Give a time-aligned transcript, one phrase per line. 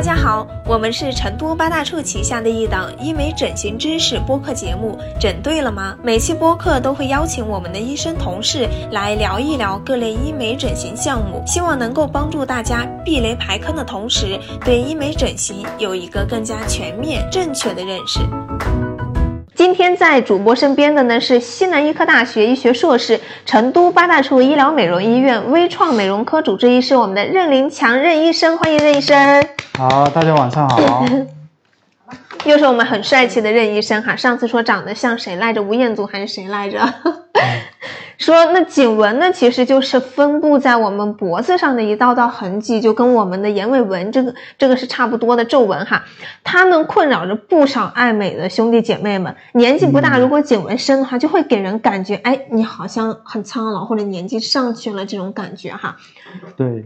[0.00, 5.94] 大家好，我们是成都八大处旗下的一档医美整形知识播客节目，整对了吗？
[6.02, 18.20] 每期播客都会邀请我们的医生同事来聊一聊各类医美整形项目，希望能够帮助大家避雷排坑的同时，对医美整形有一个更加全面、正确的认识。
[19.60, 29.46] 今天在主播身边的呢是西南医科大学医学硕士、成都八大处医疗美容医院微创美容科主治医师，我们的任林强任医生，欢迎任医生。
[29.76, 31.04] 好，大家晚上好。
[32.46, 35.62] 又是我们很帅气的任医生哈，上次说长得像谁来着？
[35.62, 36.78] 吴彦祖还是谁来着？
[38.20, 46.04] 说那颈纹呢，其实就是分布在我们脖子上的一道道痕迹，就跟我们的眼尾纹这个这个是差不多的皱纹哈。
[46.44, 55.96] 它呢困扰着不少爱美的兄弟姐妹们，年纪不大，如果颈纹深的话，就会给人感觉哎，你好像很苍老或者年纪上去了这种感觉哈。
[56.56, 56.84] 对。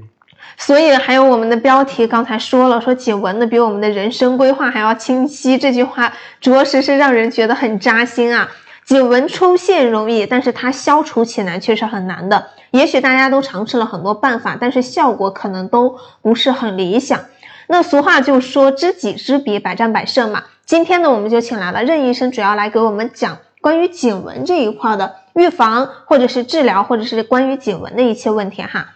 [0.56, 8.48] 所以还有我们的标题刚才说了，说颈纹的比我们的人生规划还要清晰，这句话着实是让人觉得很扎心啊。
[8.86, 12.48] 颈纹出现容易，但是它消除起来却是很难的。
[12.70, 17.20] 也许大家都尝试了很多办法，但是效果可能都不是很理想。
[17.66, 20.44] 那俗话就说知己知彼，百战百胜嘛。
[20.66, 28.88] 今天呢，我们就请来了任医生，主要来给我们讲关于颈纹这一块的预防，或者是治疗，或者是关于颈纹的一些问题哈。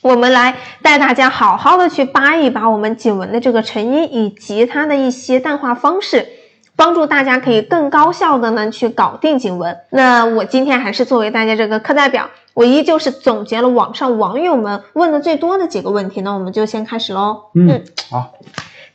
[0.00, 6.26] 我们来带大家好好的去扒一扒我们颈纹的这个成因以及它的一些淡化方式，
[6.80, 9.76] 帮助大家可以更高效的呢去搞定颈纹。
[9.90, 17.36] 那我今天还是作为大家这个课代表，我依旧是总结了网上网友们问的最多的几个问题，那我们就先开始喽。
[17.54, 18.32] 嗯，好。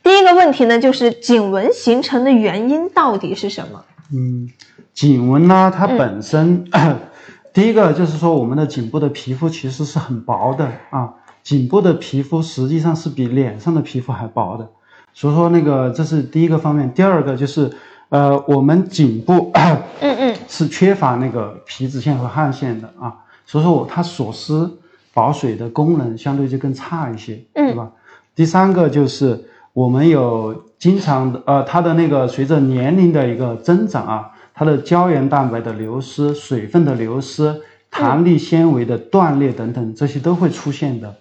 [0.02, 3.84] 第一个问题呢，就是颈纹形成的原因到底是什么？
[4.12, 4.50] 嗯，
[4.92, 6.64] 颈纹呢，它本身。
[7.54, 11.14] 第一个就是说，我们的颈部的皮肤其实是很薄的啊，
[11.44, 14.68] 颈部的皮肤实际上是比脸上的皮肤还薄的，
[15.16, 16.92] 所以说那个这是第一个方面。
[16.92, 17.70] 第二个就是，
[18.10, 24.68] 呃，我们颈部，嗯嗯， 是缺乏那个皮脂腺和汗腺的啊，所以说它锁湿
[25.14, 27.90] 保水的功能相对就更差一些，对吧？
[28.34, 29.42] 第三个就是
[29.72, 34.30] 我们有经常的，呃，它的那个随着年龄的一个增长啊。
[34.58, 37.54] 它的胶原蛋白的流失、水分的流失、
[37.90, 41.14] 弹力纤维的断裂等等，这些都会出现的啊。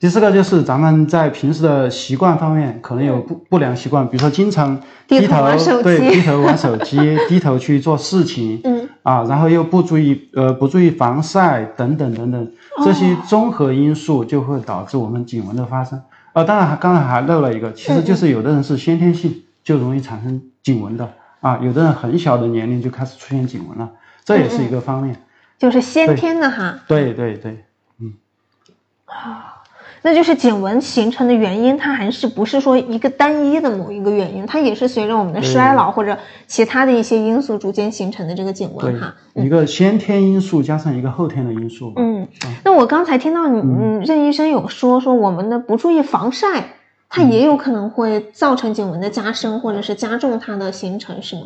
[0.00, 5.44] 第四个就是咱们在平时的习惯方面可能有不不良习惯，比如说经常低头
[5.82, 6.96] 对低头玩手机，
[7.28, 8.88] 低头去做事情， 嗯。
[9.02, 12.52] 啊，然后又不注意呃不注意防晒等等等等，
[12.84, 16.02] 这些综合因素就会导致我们颈纹的发生。
[16.32, 21.12] 呃，当然还刚才还漏了一个，其实就是有的人是先天性就容易产生颈纹的。
[21.40, 23.90] 啊，有的人很小的年龄就开始出现颈纹了，
[24.24, 25.16] 这也是一个方面，
[25.58, 26.80] 就是先天的哈。
[26.86, 27.64] 对对对，
[27.98, 28.12] 嗯，
[29.06, 29.59] 啊，
[30.02, 36.16] 那就是颈纹形成的原因，它还是不是说一个单一的某一个原因，它也是随着我们的衰老或者
[36.46, 39.14] 其他的一些因素逐渐形成的这个颈纹哈。
[39.34, 41.92] 一个先天因素加上一个后天的因素。
[41.96, 42.28] 嗯，
[42.64, 46.76] 那我刚才听到你，嗯，任医生有说说我们的不注意防晒。
[47.12, 51.42] 它也有可能会造成颈纹的加深，或者是加重它的形成，是吗？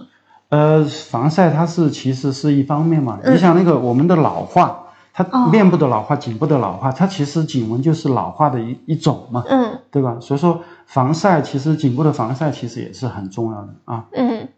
[0.50, 3.19] 呃，防晒它是其实是一方面嘛。
[3.25, 4.84] 你想那个我们的老化，
[5.17, 10.17] 它面部的老化、颈部的老化，它其实颈纹就是老化的一一种嘛，嗯，对吧？
[10.21, 14.07] 所以说防晒其实颈部的防晒其实也是很重要的啊。
[14.13, 14.49] 嗯。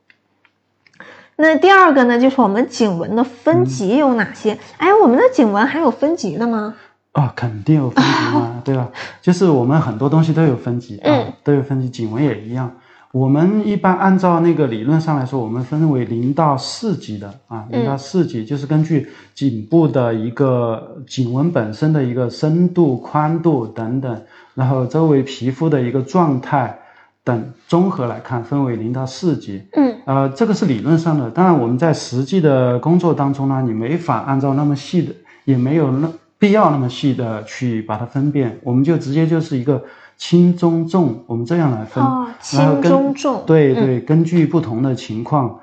[1.37, 4.59] 那第二个呢，就是我们颈纹的分级有哪些？
[4.78, 6.75] 哎，我们的颈纹还有分级的吗？
[7.12, 8.88] 啊，肯定有分级嘛，对吧？
[9.21, 11.12] 就是我们很多东西都有分级啊，
[11.44, 12.73] 都有分级，颈纹也一样。
[13.16, 24.22] 我们一般按照那个理论上来说，我们分为零到四级的啊，零到四级就是根据颈部的一个颈纹本身的一个深度、宽度等等，
[24.55, 26.78] 然后周围皮肤的一个状态
[27.25, 29.62] 等综合来看，分为零到四级。
[29.72, 35.15] 嗯，呃，这个是理论上的，当然我们在实际的工作当中呢，你没法按照那么细的，
[35.47, 36.12] 也没有那。
[36.38, 39.82] 必要那么细的去把它分辨，我们就直接就是一个
[40.16, 42.02] 轻中重，我们这样来分。
[42.02, 43.43] 哦，轻中重。
[43.46, 45.61] 对对，根据不同的情况，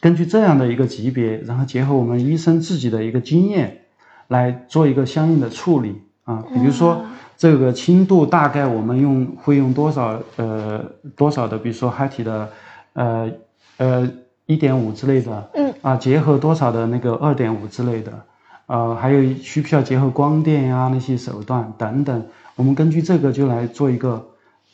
[0.00, 3.82] 根据这样的一个级别，然后结合我们医生自己的一个经验，
[4.28, 6.44] 来做一个相应的处理啊。
[6.52, 7.02] 比如说
[7.36, 10.84] 这个轻度大概我们用会用多少呃
[11.16, 12.48] 多少的，比如说海体的
[12.92, 13.30] 呃
[13.78, 14.10] 呃
[14.46, 18.12] 一点五之类的，嗯啊，结合多少的那个二点五之类的。
[18.66, 22.24] 呃，还有需不需要结合光电呀那些手段等等，
[22.60, 24.22] 我们根据这个就来做一个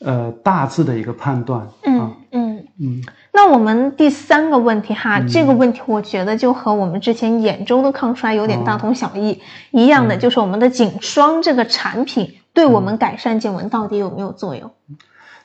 [0.01, 1.65] 呃大致的一个判断。
[1.85, 2.67] 嗯嗯。
[2.81, 3.01] 嗯。
[3.33, 9.41] 那我们第三个问题哈，这个问题我觉得就和我们之前眼周的抗衰有点大同小异，
[9.71, 14.69] 一样的就是我们的颈霜这个产品对我们改善颈纹到底有没有作用？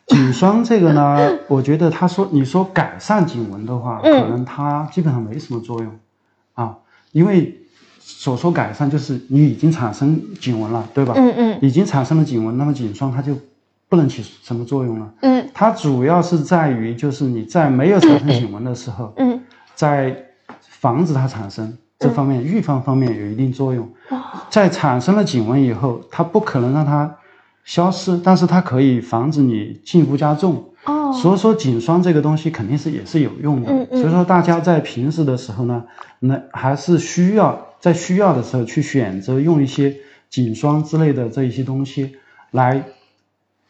[0.08, 4.20] 颈霜这个呢， 我觉得他说你说改善颈纹的话，嗯。
[4.20, 5.92] 可能它基本上没什么作用
[6.56, 6.76] 啊，
[7.12, 7.61] 因为
[8.18, 11.14] 所说改善就是你已经产生颈纹了，对吧？
[11.16, 13.36] 嗯嗯已经产生了颈纹，那么颈霜它就
[13.90, 15.12] 不能起什么作用了。
[15.22, 19.40] 嗯它主要是在于就是你在没有产生颈纹的时候，嗯
[19.76, 20.16] 在
[20.62, 23.86] 防止它产生这方面、预防方面有一定作用。
[24.10, 24.20] 哦
[24.50, 27.16] 在产生了颈纹以后，它不可能让它
[27.64, 30.66] 消失，但是它可以防止你进一步加重。
[30.84, 33.72] 哦，所以说颈霜这个东西肯定是也是有用的。
[33.72, 35.84] 嗯嗯所以说大家在平时的时候呢，
[36.20, 39.98] 那还是需要在需要的时候去选择用一些
[40.30, 42.16] 颈霜之类的这一些东西
[42.52, 42.82] 来，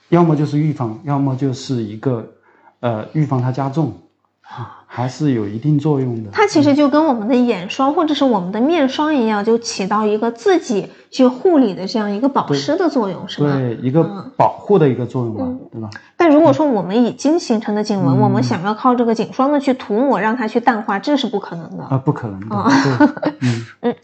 [0.09, 2.33] 要么就是预防，要么就是一个
[2.81, 3.93] 呃预防它加重，
[4.41, 6.29] 啊还是有一定作用的。
[6.33, 13.53] 它其实就跟我们的眼霜或者是我们的面霜一样，就起到一个自己去护理的这样一个保湿的作用，是吧？
[13.53, 14.03] 对一个
[14.35, 15.89] 保护的一个作用嘛，嗯对吧？
[16.21, 21.83] 但如果说我们已经形成的颈纹，嗯我们想要靠这个颈霜呢去涂抹让它去淡化，这是不可能的。
[21.83, 22.71] 啊，不可能的，哦
[23.41, 23.95] 嗯，嗯。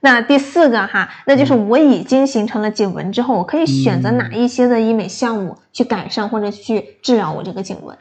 [0.00, 7.94] 那第四个哈，那就是我已经形成了颈纹之后，我可以选择哪一些的医美项目去改善或者去治疗我这个颈纹？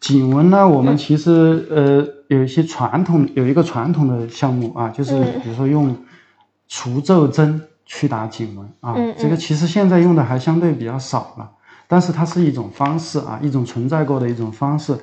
[0.00, 5.40] 颈纹呢，我们其实呃有一些传统有一个传统的项目啊，就是嗯。
[5.44, 5.96] 比如说用
[6.66, 11.48] 除皱针去打颈纹啊，嗯嗯这个其实现在用的还相对比较少了，
[11.90, 14.96] 但是它是一种方式啊，一种存在过的一种方式。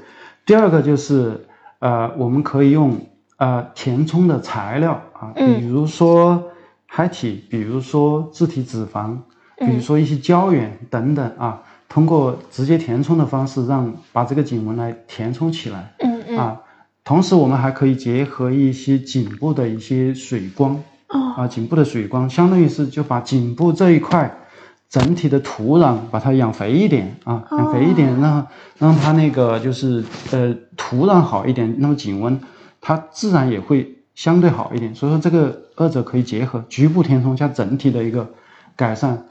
[0.45, 1.45] 第二个就是
[1.79, 2.97] 呃，我们可以用
[3.35, 6.41] 呃填充的材料啊，嗯比如说
[6.85, 9.17] 海体，比如说自体脂肪，
[9.57, 16.61] 比如说一些胶原等等啊，通过直接填充的方式，让把这个颈纹来填充起来嗯嗯啊。
[17.03, 24.33] 同时，我们还可以结合一些颈部的一些水光哦啊，颈部的水光，相当于是就把颈部这一块
[24.89, 28.47] 整体的土壤把它养肥一点啊，养肥一点，让
[28.77, 32.39] 让它那个就是呃土壤好一点，那么颈纹
[32.79, 34.95] 它自然也会相对好一点。
[34.95, 38.29] 所以说这个二者可以结合，局部填充加整体的一个
[38.75, 39.25] 改善。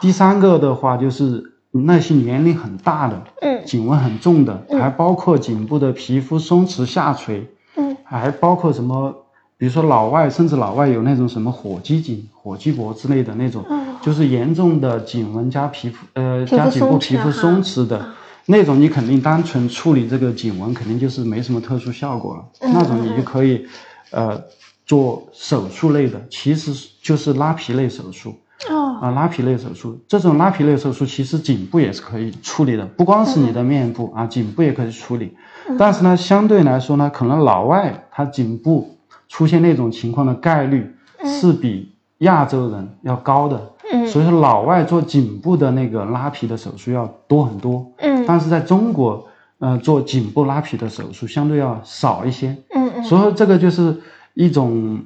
[0.00, 9.14] 第三个的话就是那些年龄很大的，嗯颈纹很重的，还包括颈部的皮肤松弛下垂，嗯还包括什么，
[9.58, 13.64] 比如说老外，甚至老外有那种什么火鸡颈、火鸡脖之类的那种，
[14.02, 18.06] 就是严重的颈纹加皮肤呃加颈部皮肤松弛的。
[18.48, 22.44] 那种你肯定单纯处理这个颈纹，肯定就是没什么特殊效果了。
[22.60, 23.66] 那种你就可以，
[24.10, 24.40] 呃，
[24.84, 26.72] 做手术类的，其实
[27.02, 28.34] 就是拉皮类手术。
[28.70, 35.36] 哦啊，拉皮类手术，这种拉皮类手术其实颈部也是可以处理的，不光是你的面部啊，颈部也可以处理。
[35.78, 38.95] 但是呢，相对来说呢，可能老外他颈部
[39.28, 40.94] 出现那种情况的概率
[41.24, 43.60] 是比亚洲人要高的。
[43.92, 47.86] 嗯所以说老外做颈部的那个拉皮的手术要多很多。
[47.98, 49.24] 嗯但是在中国，
[49.58, 52.56] 呃，做颈部拉皮的手术相对要少一些。
[52.74, 53.96] 嗯嗯所以说这个就是
[54.34, 55.00] 一种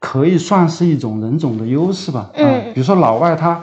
[0.00, 2.28] 可以算是一种人种的优势吧。
[2.34, 3.62] 啊嗯比如说老外他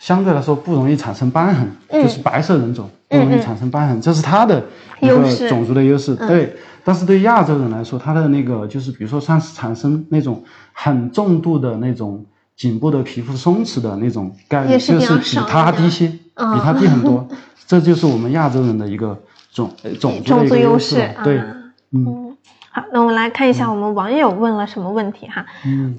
[0.00, 4.64] 相对来说不容易产生瘢痕，嗯就是白色人种不容易产生瘢痕，这是他的
[5.00, 6.16] 一个种族的优势。
[6.20, 10.42] 嗯对，但是对亚洲人来说，他的那个就是比如说像是产生那种
[10.72, 12.24] 很重度的那种。
[12.58, 17.24] 颈部的皮肤松弛的那种概率，就是比他低些，比嗯他低很多。
[17.68, 19.16] 这就是我们亚洲人的一个
[19.52, 21.38] 种呃种族的一个优优势对，
[21.92, 22.36] 嗯嗯，
[22.72, 25.46] 好，那我们来看一下我们网友问了什么问题哈。
[25.64, 25.98] 嗯。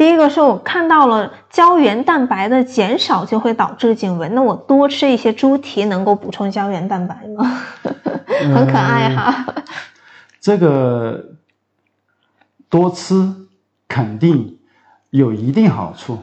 [0.00, 7.44] 第一个是我看到了胶原蛋白的减少就会导致颈纹，那我多吃一些猪蹄能够补充胶原蛋白吗？
[8.54, 9.44] 很可爱哈。
[10.40, 11.22] 这个
[12.70, 13.30] 多吃
[13.86, 14.56] 肯定
[15.10, 16.18] 有一定好处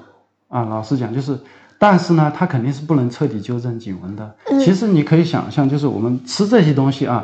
[0.48, 1.38] 啊，老实讲就是，
[1.78, 4.36] 但是呢，它肯定是不能彻底纠正颈纹的。
[4.60, 7.24] 其实你可以想象，就是我们吃这些东西啊，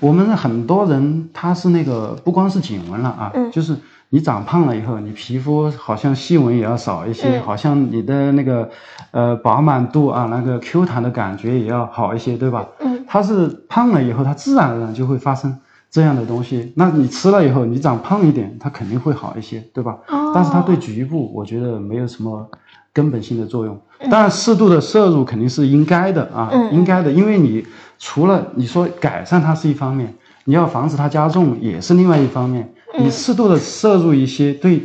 [0.00, 3.74] 我们很多人他是那个不光是颈纹了啊，就是
[4.14, 8.70] 你长胖了以后，你皮肤好像细纹也要少一些，好像你的那个
[9.10, 12.64] 呃饱满度啊，那个 Q 弹的感觉也要好一些，对吧？
[12.78, 15.58] 嗯，它是胖了以后，它自然而然就会发生
[15.90, 16.72] 这样的东西。
[16.76, 19.98] 那你吃了以后，你长胖一点，它肯定会好一些，对吧？
[20.06, 22.48] 哦但是它对局部，我觉得没有什么
[22.92, 23.76] 根本性的作用。
[24.08, 27.66] 当然，适度的摄入肯定是应该的啊，嗯应该的，因为你
[27.98, 32.70] 除了你说改善它是一方面，你要防止它加重也是另外一方面。
[32.98, 34.84] 你适度的摄入一些，对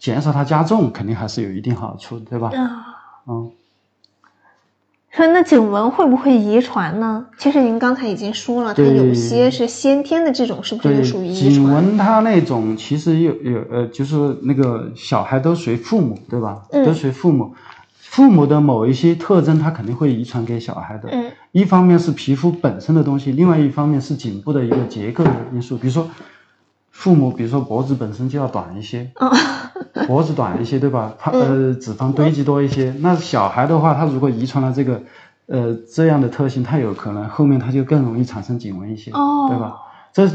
[0.00, 2.50] 减少它加重肯定还是有一定好处，对吧？
[2.54, 2.86] 啊，
[3.26, 3.50] 嗯。
[5.10, 7.26] 说那颈纹会不会遗传呢？
[7.38, 11.64] 其实您刚才已经说了，它有些是先天的，这种是不是对就属于遗颈？
[11.64, 16.62] 纹它那种其实有有呃，就是那个小孩都随父母，对吧？
[16.70, 17.52] 嗯都随父母。
[18.00, 21.08] 父母的某一些特征，它肯定会遗传给小孩的。
[21.10, 25.76] 嗯一方面是皮肤本身的东西，另外一方面是颈部的一个结构的因素。
[25.76, 26.08] 比如说，
[26.98, 29.30] 父母比如说脖子本身就要短一些，哦
[30.08, 31.14] 脖子短一些，对吧？
[31.20, 32.92] 它嗯呃脂肪堆积多一些。
[32.98, 35.00] 那小孩的话，他如果遗传了这个
[35.46, 39.76] 呃这样的特性，他有可能后面他就更容易产生颈纹一些，哦对吧？
[40.12, 40.28] 这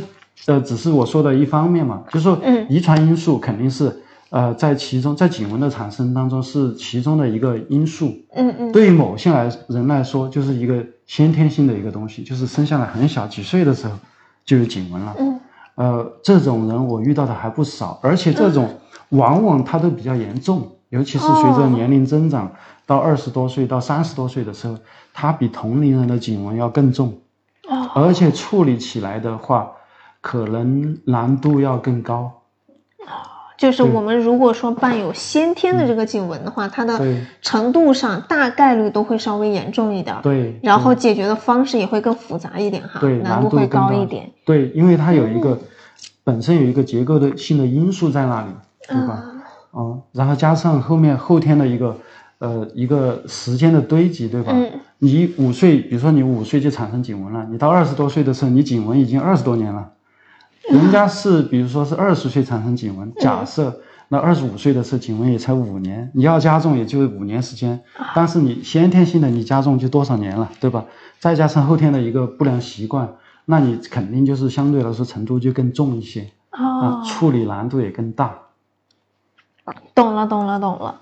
[0.45, 3.93] 呃只是我说的一方面嘛，就是说嗯遗传因素肯定是
[4.29, 8.15] 呃在其中，在颈纹的产生当中是其中的一个因素。
[8.33, 13.93] 嗯嗯对于某些来人来说，就是一个先天性的一个东西，就是生下来很小，几岁的时候
[14.45, 15.13] 就有颈纹了。
[15.19, 15.37] 嗯
[15.75, 18.69] 呃，这种人我遇到的还不少，而且这种
[19.09, 22.51] 往往他都比较严重，尤其是随着哦年龄增长，
[22.85, 24.77] 到二十多岁到三十多岁的时候，
[25.13, 27.19] 他比同龄人的颈纹要更重，
[27.67, 29.71] 哦而且处理起来的话，
[30.21, 32.31] 可能难度要更高。
[33.57, 36.99] 就是我们如果说伴有先天的这个颈纹的话，它的
[37.41, 44.29] 程度上大概率都会稍微严重一点儿，对，然后解决的方式也会更复杂一点哈，对，难度会高一点。。
[44.45, 45.59] 对，因为它有一嗯个、
[46.23, 48.47] 本身有一个结构的性的因素在那里，
[48.87, 49.13] 对吧？
[49.13, 49.29] 啊
[49.71, 51.97] 哦，然后加上后面后天的一个
[52.39, 54.51] 呃一个时间的堆积，对吧？
[54.53, 54.69] 嗯
[54.99, 59.89] 你五岁，比如说你五岁就产生颈纹了，你到二十多岁的时候，你颈纹已经二十多年了。
[60.69, 67.81] 人家是比如说是二十岁产生颈纹，假设那二十五岁的时候颈纹也才五年，你要加重也就五年时间，
[68.15, 70.85] 但是你先天性的你加重就多少年了，对吧？
[71.19, 73.09] 再加上后天的一个不良习惯，
[73.45, 78.35] 那你肯定就是相对来说程度就更重一些啊，哦，处理难度也更大。
[79.95, 81.01] 懂了，懂了，懂了。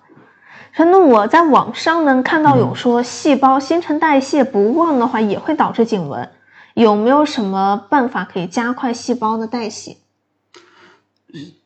[0.74, 6.30] 说那我在网上呢看到有说细胞新陈代谢不旺的话也会导致颈纹，
[6.74, 9.98] 有没有什么办法可以加快细胞的代谢？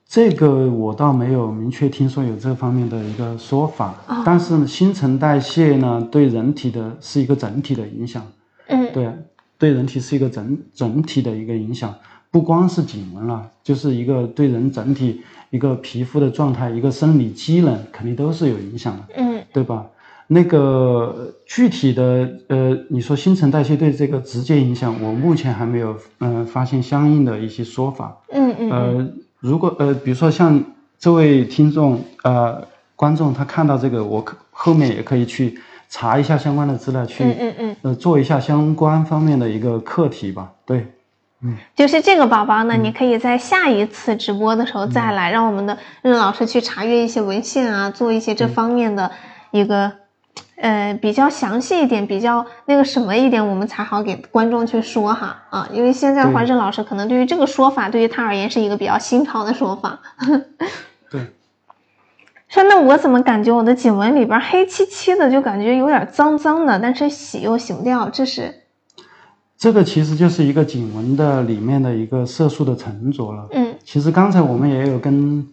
[0.08, 8.26] 这个我倒没有明确听说有这方面的一个说法，哦但是呢新陈代谢呢对人体的是一个整体的影响，
[8.68, 9.12] 嗯对，
[9.58, 11.94] 对人体是一个整整体的一个影响，
[12.32, 19.86] 不光是颈纹了，就是一个对人整体一个皮肤的状态，一个生理机能肯定都是有影响的，嗯对吧？
[20.28, 28.72] 那个具体的呃，你说新陈代谢对这个直接影响，我目前还没有嗯、呃发现相应的一些说法，嗯嗯嗯。
[28.72, 29.08] 呃，
[29.40, 30.64] 如果呃，比如说像
[30.98, 40.54] 这位听众呃观众，他看到这个，我可后面也可以去查一下相关的资料，去、嗯嗯嗯，呃做一下相关方面的一个课题吧。
[40.66, 40.88] 对，
[41.44, 41.56] 嗯。
[41.76, 42.68] 就是这个宝宝嗯。
[42.70, 49.12] 呢，你可以在下一次直播的时候再来，让我们的任老师去查阅一些文献啊，做一些这方面的
[49.52, 49.92] 一个。
[50.58, 60.00] 呃，比较详细一点，比较那个什么一点，我们才好给观众去说哈啊，因为现在的话，对任老师可能对于这个说法，对于他而言是一个比较新潮的说法。
[61.12, 61.28] 对，
[62.48, 68.62] 说那我怎么感觉我的颈纹里边黑漆漆的，就感觉有点脏脏的，但是洗又洗不掉，这是
[69.58, 73.48] 这个其实就是一个颈纹的里面的一个色素的沉着了。
[73.52, 75.46] 嗯其实刚才我们也有跟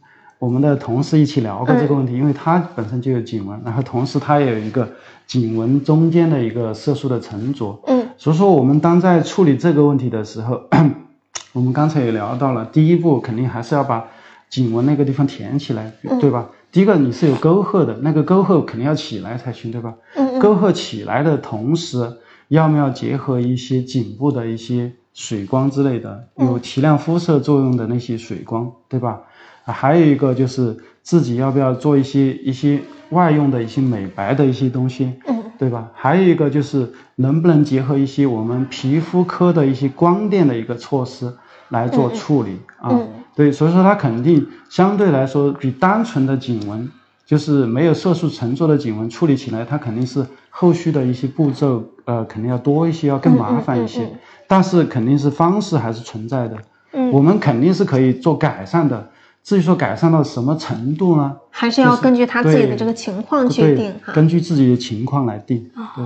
[0.43, 4.89] 我们的同事一起聊过这个问题，因为他本身就有颈纹，然后同时他也有一个
[5.25, 7.81] 颈纹中间的一个色素的沉着。
[7.87, 10.61] 嗯所以说，我们当在处理这个问题的时候，
[11.55, 14.09] 我们刚才也聊到了，第一步肯定还是要把
[14.51, 16.49] 颈纹那个地方填起来，对吧？
[16.73, 19.95] 第一个你是有沟壑的，那个沟壑肯定要起来才行，对吧？
[20.17, 22.15] 嗯嗯沟壑起来的同时，
[22.49, 29.21] 要不要结合一些颈部的一些水光之类的，有提亮肤色作用的那些水光，对吧？
[29.65, 35.91] 啊，还有一个就是自己要不要做一些一些外用的一些美白的一些东西，嗯对吧？
[35.95, 41.33] 还有一个就是能不能结合一些我们皮肤科的一些光电的一个措施
[41.69, 42.91] 来做处理、啊？
[42.91, 46.91] 嗯对，所以说它肯定相对来说比单纯的颈纹，
[47.25, 54.07] 就是没有色素沉着的颈纹处理起来，它肯定是后续的一些步骤，呃，肯定要多一些，要更麻烦一些。
[54.47, 56.59] 但是肯定是方式还是存在的，
[56.93, 59.09] 嗯，我们肯定是可以做改善的。
[59.43, 61.37] 至于说改善到什么程度呢？
[61.51, 64.13] 还是要根据他自己的这个情况去定哈。
[64.13, 65.71] 根据自己的情况来定。
[65.97, 66.05] 对。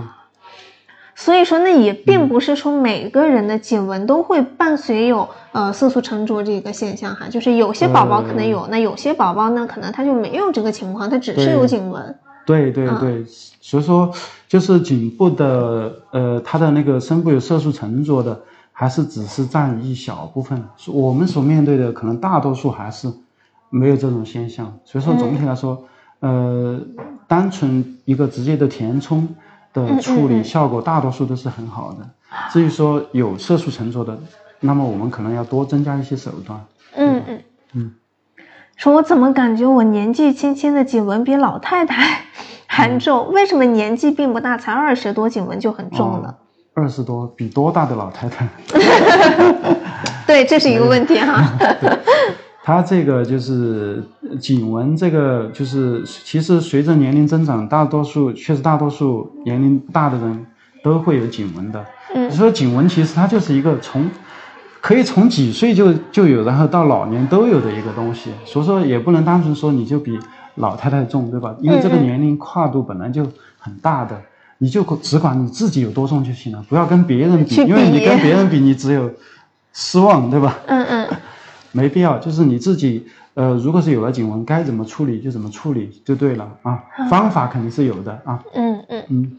[1.19, 12.15] 所以说，那也嗯并不是说每个人的颈纹都会伴随有呃色素沉着这个现象哈，就是有些宝宝可能有，那有些宝宝呢可能他就没有这个情况，他只是有颈纹。
[12.45, 13.25] 对对对，
[13.61, 14.13] 所以说
[14.47, 18.39] 就是颈部的呃，它的那个深部有色素沉着的，
[18.71, 20.63] 还是只是占一小部分。
[20.87, 23.11] 我们所面对的可能大多数还是
[23.77, 24.79] 没有这种现象。
[24.85, 25.85] 所以说总体来说，
[26.21, 26.81] 呃，
[27.27, 29.29] 单纯一个直接的填充
[29.73, 32.09] 的处理效果，大多数都是很好的。
[32.51, 34.19] 至于说有色素沉着的，
[34.61, 36.59] 那么我们可能要多增加一些手段。
[36.95, 37.43] 嗯嗯
[37.75, 37.93] 嗯，
[38.77, 42.23] 说我怎么感觉我年纪轻轻的颈纹比老太太
[42.67, 43.31] 还重。
[43.33, 46.35] 为什么年纪并不大，才二十多，颈纹就很重呢？
[46.75, 48.49] 二十多比多大的老太太？
[50.27, 51.43] 对，这是一个问题哈。
[52.67, 54.03] 他这个就是
[54.41, 60.45] 颈纹，这个就是其实随着年龄增长，大多数确实大多数年龄大的人
[60.83, 61.87] 都会有颈纹的。
[62.13, 64.11] 嗯，说颈纹其实它就是一个从
[64.81, 68.31] 可以从几岁就就有，然后到老年都有的一个东西。
[68.45, 70.19] 所以说也不能单纯说你就比
[70.57, 71.55] 老太太重，对吧？
[71.61, 73.25] 因为这个年龄跨度本来就
[73.61, 74.21] 很大的。
[74.59, 79.09] 你就只管你自己有多重就行了，不要跟别人比，因为你跟别人比，你只有
[79.73, 80.59] 失望，对吧？
[80.67, 81.09] 嗯嗯，
[81.77, 88.43] 没必要，就是你自己，呃，如果是有了颈纹，该怎么处理就怎么处理就对了啊，方法肯定是有的啊。
[88.55, 89.39] 嗯嗯嗯，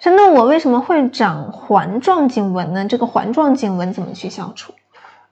[0.00, 2.84] 是那我为什么会长环状颈纹呢？
[2.86, 4.72] 这个环状颈纹怎么去消除？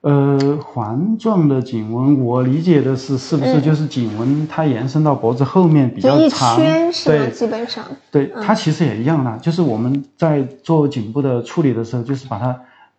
[0.01, 6.57] 呃，环状的颈纹，我理解的是，是不是就是颈纹它延伸到脖子后面比较长？
[7.05, 7.85] 对，基本上。
[8.13, 12.57] 对，它其实也一样的，就是我们在做颈部的处理的时候，就是把它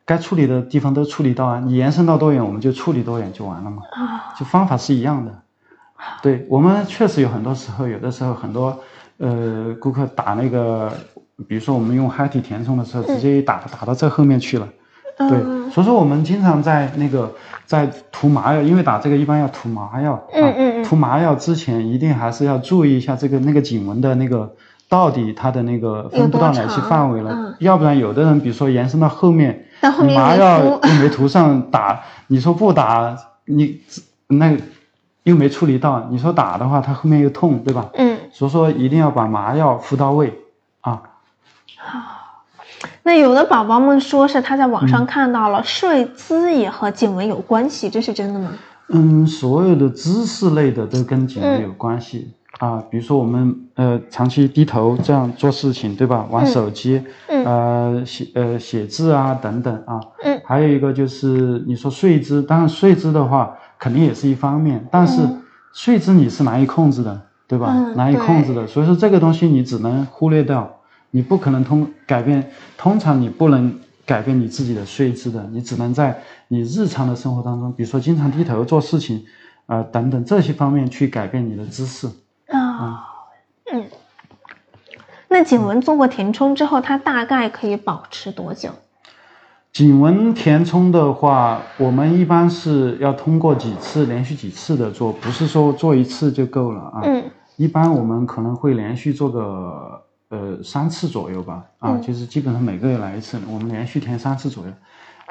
[0.09, 3.83] 该处理的地方都处理到啊，你延伸到多远，我们就处理多远就完了嘛。
[3.91, 5.31] 啊，就方法是一样的。
[6.23, 8.75] 对我们确实有很多时候，有的时候很多
[9.17, 10.91] 呃顾客打那个，
[11.47, 14.67] 比如说我们用嗨体填充的时候，直接一打打到这后面去了。
[15.19, 15.29] 对，
[15.69, 17.31] 所以说我们经常在那个
[17.65, 24.55] 在涂麻药，因为打这个一般要涂麻药嗯嗯涂麻药之前一定还是要注意一下这个那个颈纹的那个
[24.87, 29.65] 到底它的那个分布到哪些范围了，要不然有的人比如说延伸到后面，
[30.15, 33.81] 麻药又没涂上打，你说不打你
[34.27, 34.55] 那
[35.23, 37.89] 又没处理到，你说打的话它后面又痛，对吧？
[37.93, 40.39] 嗯，所以说一定要把麻药敷到位
[40.81, 41.01] 啊。
[41.77, 41.99] 好。
[43.03, 48.51] 那有的宝宝们说是他在网上看到了睡姿也和颈纹有关系，这是真的吗？
[48.87, 52.83] 嗯，所有的姿势类的都跟颈纹有关系啊。
[52.91, 56.27] 比如说我们呃长期低头这样做事情，对吧？
[56.29, 59.99] 玩手机，呃写呃写字啊等等啊。
[60.23, 60.39] 嗯。
[60.45, 65.27] 还有一个就是你说睡姿，当然睡姿的话肯定也是一方面，但是
[65.73, 67.73] 睡姿你是难以控制的，对吧？
[67.95, 70.75] 难以控制的，所以说这个东西你只能忽略掉。
[71.11, 73.73] 你不可能通改变，通常你不能
[74.05, 76.15] 改变你自己的睡姿的，你只能在
[76.49, 79.23] 你日常的生活当中，比如说经常低头做事情，
[79.65, 82.07] 啊等等这些方面去改变你的姿势。
[82.79, 83.09] 啊，
[83.71, 83.85] 嗯，
[85.27, 88.69] 那颈纹做过填充之后，它大概可以保持多久？
[89.73, 97.01] 颈纹填充的话，我们一般是要通过几次，连续几次的做，不是说做一次就够了啊。
[97.03, 97.23] 嗯，
[97.57, 100.03] 一般我们可能会连续做个。
[100.31, 104.71] 呃，三次左右吧，啊，就是基本上每个月来一次，我们连续填三次左右。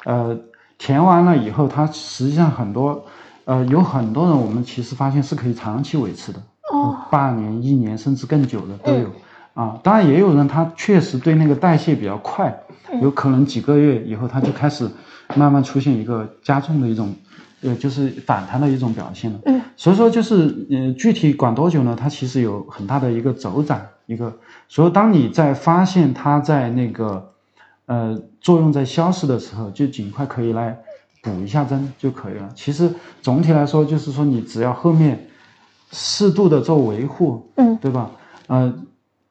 [0.07, 0.37] 呃，
[0.77, 3.05] 填完了以后，它实际上很多，
[3.45, 9.11] 呃，有很多人我们其实发现是可以长期维持的，哦，半年、一年甚至更久的都有，
[9.55, 12.57] 啊，当然也有人他确实对那个代谢比较快，
[13.03, 14.89] 有可能几个月以后他就开始
[15.35, 17.15] 慢慢出现一个加重的一种。
[17.61, 19.39] 呃，就是反弹的一种表现了。
[19.47, 21.97] 嗯，所以说就是，呃，具体管多久呢？
[21.99, 24.33] 它其实有很大的一个走展，一个。
[24.69, 27.33] 所以当你在发现它在那个，
[27.87, 30.79] 呃，作用在消失的时候，就尽快可以来
[31.21, 32.49] 补一下针就可以了。
[32.55, 32.89] 其实
[33.23, 35.27] 总体来说，就是说你只要后面
[35.91, 38.11] 适度的做维护，嗯，对吧？
[38.47, 38.73] 呃，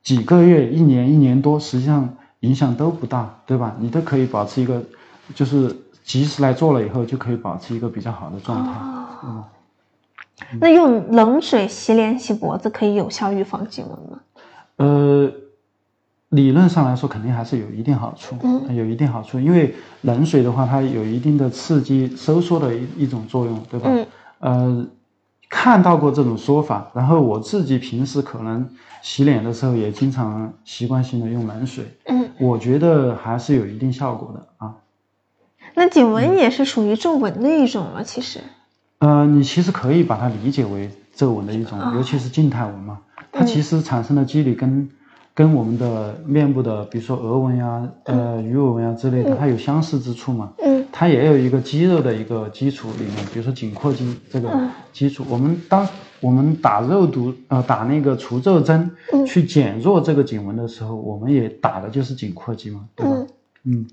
[0.03, 3.75] 几个月、一年、一年多，实际上影响都不大，对吧？
[3.79, 4.83] 你都可以保持一个，
[5.35, 5.75] 就是。
[6.07, 8.71] 及时来做了以后，就可以保持一个比较好的状态。
[9.25, 9.43] 嗯，
[10.61, 14.19] 那用冷水洗脸、洗脖子可以有效预防颈纹吗？
[14.77, 15.29] 呃，
[16.29, 18.37] 理论上来说，肯定还是有一定好处。
[18.41, 23.89] 嗯，有一定好处，因为冷水的话，它有一定的刺激收缩的一一种作用，对吧？
[23.91, 24.07] 嗯。
[24.39, 24.87] 呃，
[25.49, 28.69] 看到过这种说法，然后我自己平时可能
[29.01, 31.85] 洗脸的时候也经常习惯性的用冷水。
[32.05, 34.75] 嗯，我觉得还是有一定效果的啊。
[35.73, 38.39] 那颈纹也是属于皱纹的一种了，其实。
[38.99, 42.99] 呃，你其实可以把它理解为皱纹的一种，尤其是静态纹嘛。
[43.31, 44.89] 它其实产生的机理跟
[45.35, 50.51] 跟我们的面部的，比如说额纹呀、呃鱼尾纹呀之类的，它有相似之处嘛。
[50.57, 50.76] 嗯。
[50.99, 55.23] 它也有一个肌肉的一个基础里面，比如说颈阔肌这个基础。
[55.29, 55.87] 我们当
[56.19, 58.89] 我们打肉毒呃打那个除皱针
[59.23, 63.27] 去减弱这个颈纹的时候，我们也打的就是颈阔肌嘛，对吧？
[63.65, 63.85] 嗯。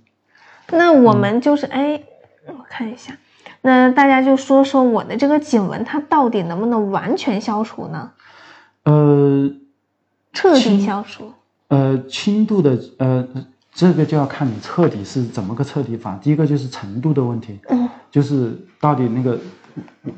[0.70, 2.02] 那我们就是哎，
[2.46, 3.14] 我看一下，
[3.60, 8.12] 那大家就说说我的这个颈纹，它到底能不能完全消除呢？
[8.84, 9.50] 呃，
[10.32, 11.30] 彻底消除。
[11.68, 13.28] 呃，轻度的呃，
[13.74, 16.16] 这个就要看你彻底是怎么个彻底法。
[16.22, 19.36] 第一个就是程度的问题，嗯，就是到底那个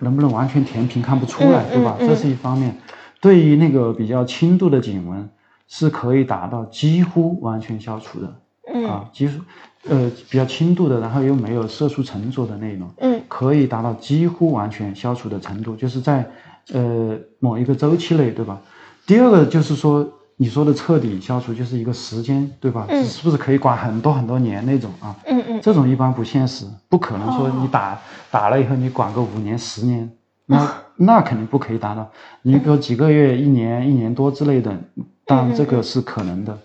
[0.00, 1.96] 能不能完全填平看不出来，对吧？
[1.98, 2.76] 这是一方面。
[3.20, 5.28] 对于那个比较轻度的颈纹，
[5.66, 8.36] 是可以达到几乎完全消除的。
[8.68, 9.40] 嗯啊，几乎，
[9.88, 16.28] 呃，比较轻度的，然后又没有色素沉着的那种，嗯可以达到几乎完全消除的程度，就是在
[16.72, 18.60] 呃某一个周期内，对吧？
[19.06, 20.06] 第二个就是说，
[20.38, 22.84] 你说的彻底消除，就是一个时间，对吧？
[22.88, 25.16] 嗯是不是可以管很多很多年那种啊？
[25.26, 27.98] 嗯嗯这种一般不现实，不可能说哦你打、
[28.30, 30.10] 打了以后你管个五年十年，
[30.44, 32.10] 那 那肯定不可以达到。
[32.42, 34.76] 你比如几个月、一年、一年多之类的，
[35.24, 36.58] 当然这个是可能的，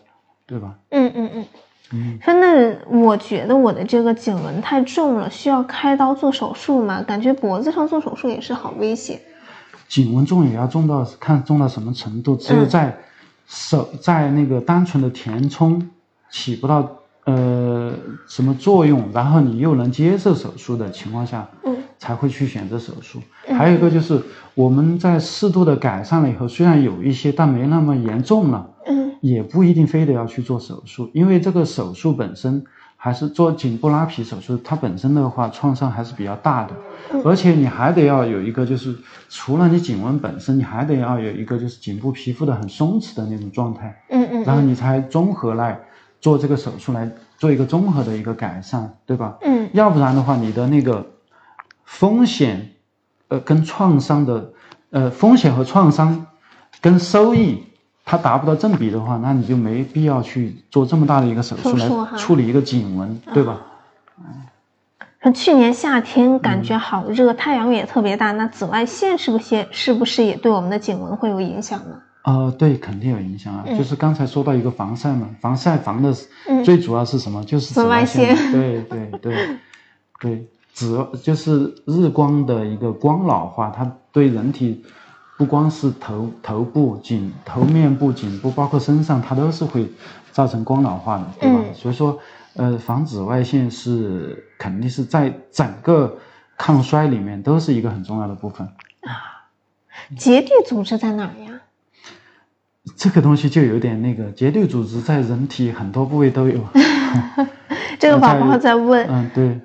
[0.46, 0.76] 对吧？
[0.90, 1.46] 嗯嗯嗯。
[1.94, 7.02] 嗯，说那我觉得我的这个颈纹太重了，需要开刀做手术吗？
[7.06, 9.20] 感觉脖子上做手术也是好危险。
[9.90, 12.98] 颈纹重也要重到看重到什么程度，只有嗯在
[13.48, 15.90] 手、在那个单纯的填充
[16.30, 16.90] 起不到
[17.26, 17.94] 呃
[18.28, 23.20] 什么作用，然后你又能接受手术的情况下，嗯才会去选择手术。
[23.48, 24.20] 还有一个就是
[24.56, 32.64] 我们在适度的改善了以后，虽然有一些，但没那么严重了，嗯也不一定非得要去做手术，因为这个手术本身
[33.04, 36.76] 还是做颈部拉皮手术，它本身的话创伤还是比较大的，
[37.26, 38.96] 而且你还得要有一个就是
[39.28, 45.80] 除了你颈纹本身，你还得要有一个就是颈部皮肤的很松弛的那种状态，嗯嗯然后你才综合来
[46.20, 47.10] 做这个手术来
[47.40, 49.36] 做一个综合的一个改善，对吧？
[49.42, 51.04] 嗯要不然的话，你的那个
[51.84, 52.74] 风险，
[53.30, 54.54] 呃，跟创伤的，
[54.92, 56.28] 呃，风险和创伤
[56.80, 57.64] 跟收益，
[58.04, 63.62] 它达不到正比的话，那你就没必要去做这么大的一个手术来处理一个颈纹，对吧？
[65.24, 72.02] 像去年夏天感嗯觉好热，太阳也特别大，那紫外线是不是是不是也对我们的颈纹会有影响呢？
[72.24, 73.64] 呃，对，肯定有影响啊。
[73.68, 76.12] 嗯就是刚才说到一个防晒嘛，防晒防的
[76.48, 77.44] 嗯最主要是什么？
[77.44, 78.36] 就是紫外外线。
[78.52, 79.58] 对对对
[80.20, 84.84] 对，紫就是日光的一个光老化，它对人体
[85.42, 89.92] 不光是头头部、颈头面部、颈部，包括身上，它都是会
[90.32, 91.60] 造成光老化的，对吧？
[91.68, 92.20] 嗯所以说，
[92.54, 96.16] 呃，防紫外线是肯定是在整个
[96.56, 98.68] 抗衰里面都是一个很重要的部分
[99.02, 99.50] 啊。
[100.16, 101.60] 结缔组织在哪儿呀？
[102.96, 106.60] 这个东西就有点那个结缔组织在人体很多部位都有。
[107.98, 109.60] 这个宝宝在问，嗯，对，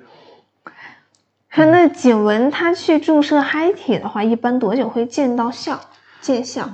[1.57, 5.79] 说那颈纹它去注射嗨体的话，一般多久会见到效？
[6.21, 6.69] 见效？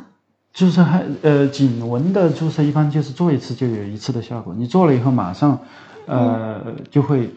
[0.51, 5.57] 注射嗨呃颈纹的注射一般就是做一次就有一次的效果，你做了以后马上
[6.05, 7.29] 呃、就会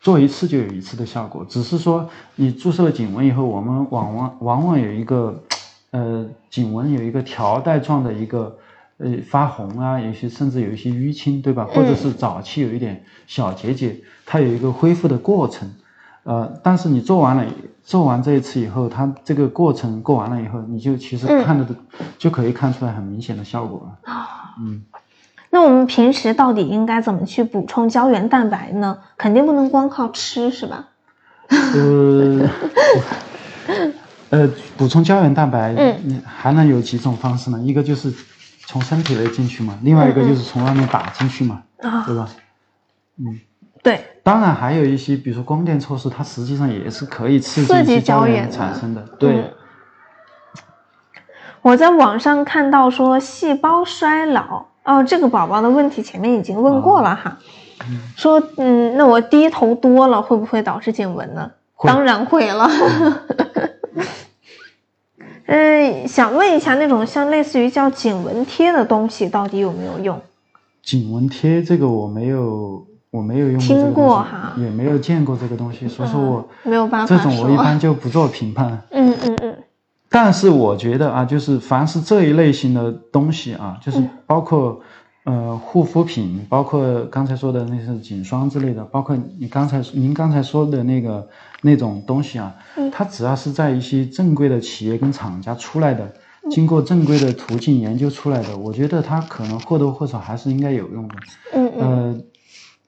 [0.00, 5.42] 做一次就有一次的效果，只是说你注射了颈纹以后，我们往往往往有一个
[5.90, 8.56] 呃颈纹有一个条带状的一个
[8.98, 11.64] 呃发红啊，有些甚至有一些淤青，对吧？
[11.64, 15.68] 或者是早期有一点小结节，它有一个恢复的过程。
[16.24, 17.44] 呃，但是你做完了，
[17.82, 21.66] 做完这一次以后，它这个过程过完了以后，你就其实看得、
[22.18, 24.12] 就可以看出来很明显的效果了。
[24.58, 24.82] 嗯，
[25.50, 28.98] 那我们平时到底应该怎么去补充胶原蛋白呢？
[29.16, 30.88] 肯定不能光靠吃，是吧？
[31.50, 32.48] 呃，
[34.30, 37.58] 呃，补充胶原蛋白，嗯还能有几种方式呢？
[37.60, 38.10] 一个就是
[38.66, 42.28] 从身体内进去嘛，另外一个就是从外面打进去嘛，啊、对吧？
[43.18, 43.38] 嗯
[43.82, 49.02] 对，当然还有一些，比如说光电措施，它实际上也是可以刺激一些胶原产生的。
[49.18, 49.52] 对，嗯
[51.62, 57.38] 我在网上看到说细胞衰老，哦，这个宝宝的问题前面已经问过了哈，
[58.16, 61.50] 说嗯，那我低头多了会不会导致颈纹呢？
[61.74, 62.68] 会当然会了。
[65.46, 70.20] 嗯， 想问一下，那种像类似于叫颈纹贴的东西，到底有没有用？
[70.82, 77.16] 颈纹贴这个我没有，我没有用过听这个东西过哈也没有见过这个东西，所以说我、没有办法。
[77.16, 78.82] 这种我一般就不做评判。
[78.90, 79.56] 嗯嗯嗯
[80.08, 84.80] 但是我觉得啊，就是凡是这一类型的东西啊，就是嗯包括、
[85.24, 91.26] 呃护肤品，包括刚才说的那些颈霜之类的，包括你刚才您刚才说的那个
[91.62, 96.04] 那种东西啊，嗯它只要是在一些正规的企业跟厂家出来的，
[96.42, 101.14] 嗯经过正规的途径研究出来的，我觉得它可能或多或少还是应该有用的。
[101.54, 102.14] 嗯嗯呃，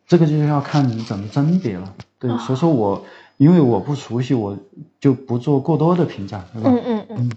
[0.06, 1.92] 这个就是要看你怎么甄别了。
[2.18, 3.04] 对，哦所以说我
[3.36, 4.56] 因为我不熟悉，我
[5.00, 6.70] 就不做过多的评价，对吧？
[6.70, 7.30] 嗯嗯嗯。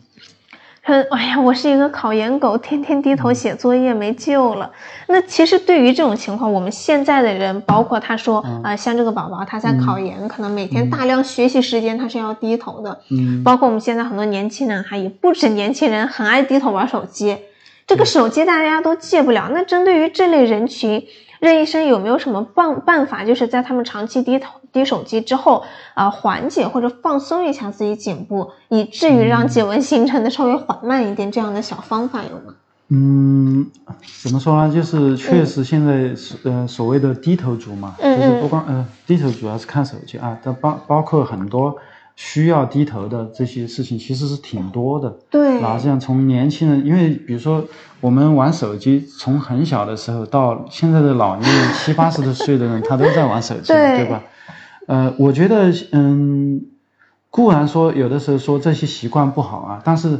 [0.85, 4.71] 说，哎呀，我是一个考研狗，天天低头写作业，没救了。
[5.07, 13.01] 那其实对于这种情况，我们现在的人，包括他说，啊、嗯像这个宝宝他在考研，可能每天大量学习时间他是要低头的。
[13.11, 17.37] 嗯，包括我们现在很多年轻人，哈，也不止年轻人很爱低头玩手机。
[17.85, 19.49] 这个手机大家都戒不了。
[19.51, 21.03] 那针对于这类人群，
[21.39, 32.53] 任医生有没有什么办办法，就是在他们长期低头低手机之后，啊、缓解或者放松一下自己颈部，以至于让颈纹形成的稍微缓慢一点，这样的小方法有吗？
[32.91, 33.67] 嗯，
[34.23, 34.73] 怎么说呢？
[34.73, 41.77] 就是确实现在是呃所谓的低头族嘛，就是不光呃低头主要是看手机啊，但包包括很多
[42.21, 45.09] 需要低头的这些事情，其实是挺多的。
[45.29, 47.63] 对，那这样从年轻人，因为比如说
[48.01, 54.21] 我们玩手机，从很小的时候到现在的老年人七八十的岁的人，他都在玩手机， 对吧？
[54.87, 56.65] 呃，我觉得嗯，
[57.29, 60.19] 固然说有的时候说这些习惯不好啊，但是。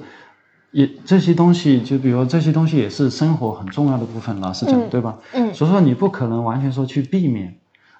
[0.71, 5.17] 也这些东西，就比如这些东西也是生活很重要的部分，老实讲，对吧？
[5.33, 5.51] 嗯。
[5.51, 7.55] 所以说你不可能完全说去避免，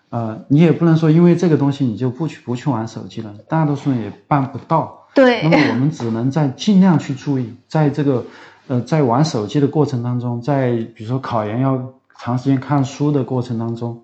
[0.10, 5.08] 呃，你也不能说因为这个东西你就不去不去玩手机了，大多数人也办不到。
[5.14, 5.42] 对。
[5.44, 8.26] 那么我们只能在尽量去注意，在这个
[8.68, 11.82] 呃在玩手机的过程当中，在比如说考研要
[12.18, 14.02] 长时间看书的过程当中。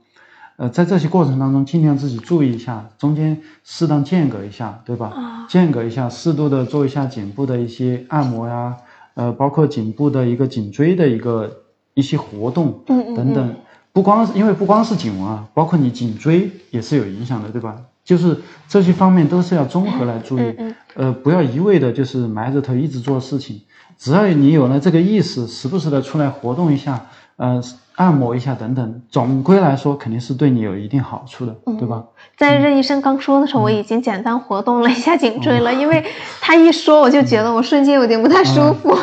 [0.57, 5.07] 呃，在这些过程当中，尽量自己注意一下，中间适当间隔一下，对吧？
[5.07, 8.73] 啊，间隔一下，适度的做一下颈部的一些按摩呀，
[9.15, 11.51] 呃，包括颈部的一个颈椎的一个
[11.93, 13.55] 一些活动，嗯嗯，等等，
[13.95, 17.77] 不光是因为不光是颈纹啊，包括你颈椎也是有影响的，对吧？
[18.03, 20.53] 就是这些方面都是要综合来注意，
[20.95, 23.61] 呃，不要一味的就是埋着头一直做事情，
[23.97, 27.05] 只要你有了这个意识，时不时的出来活动一下，
[27.37, 27.63] 呃。
[27.95, 32.03] 按摩一下等等，总归来说肯定是对你有一定好处的，对吧？
[32.35, 36.03] 在任医生刚说的时候，我已经简单活动了一下颈椎了，因为
[36.41, 38.93] 他一说，我就觉得我瞬间有点不太舒服。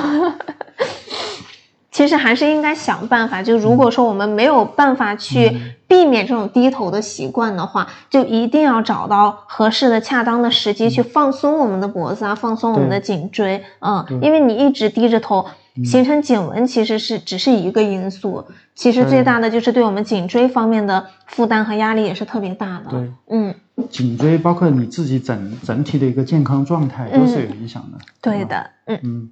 [1.92, 5.52] 其实还是应该想办法，就如果说我们没有办法去
[5.87, 15.46] 避免这种低头的习惯的话，就一定要找到合适的、恰当的时机去放松我们的脖子啊，放松我们的颈椎，嗯，因为你一直低着头。
[15.87, 22.90] 形成颈纹其实是只是一个因素，其实最大的就是对我们颈椎方面的负担和压力也是特别大的。
[22.90, 23.55] 对，嗯，
[23.88, 27.96] 颈椎包括你自己整整体的一个健康状态都是有影响的。
[28.20, 29.00] 对的，嗯。
[29.02, 29.31] 嗯。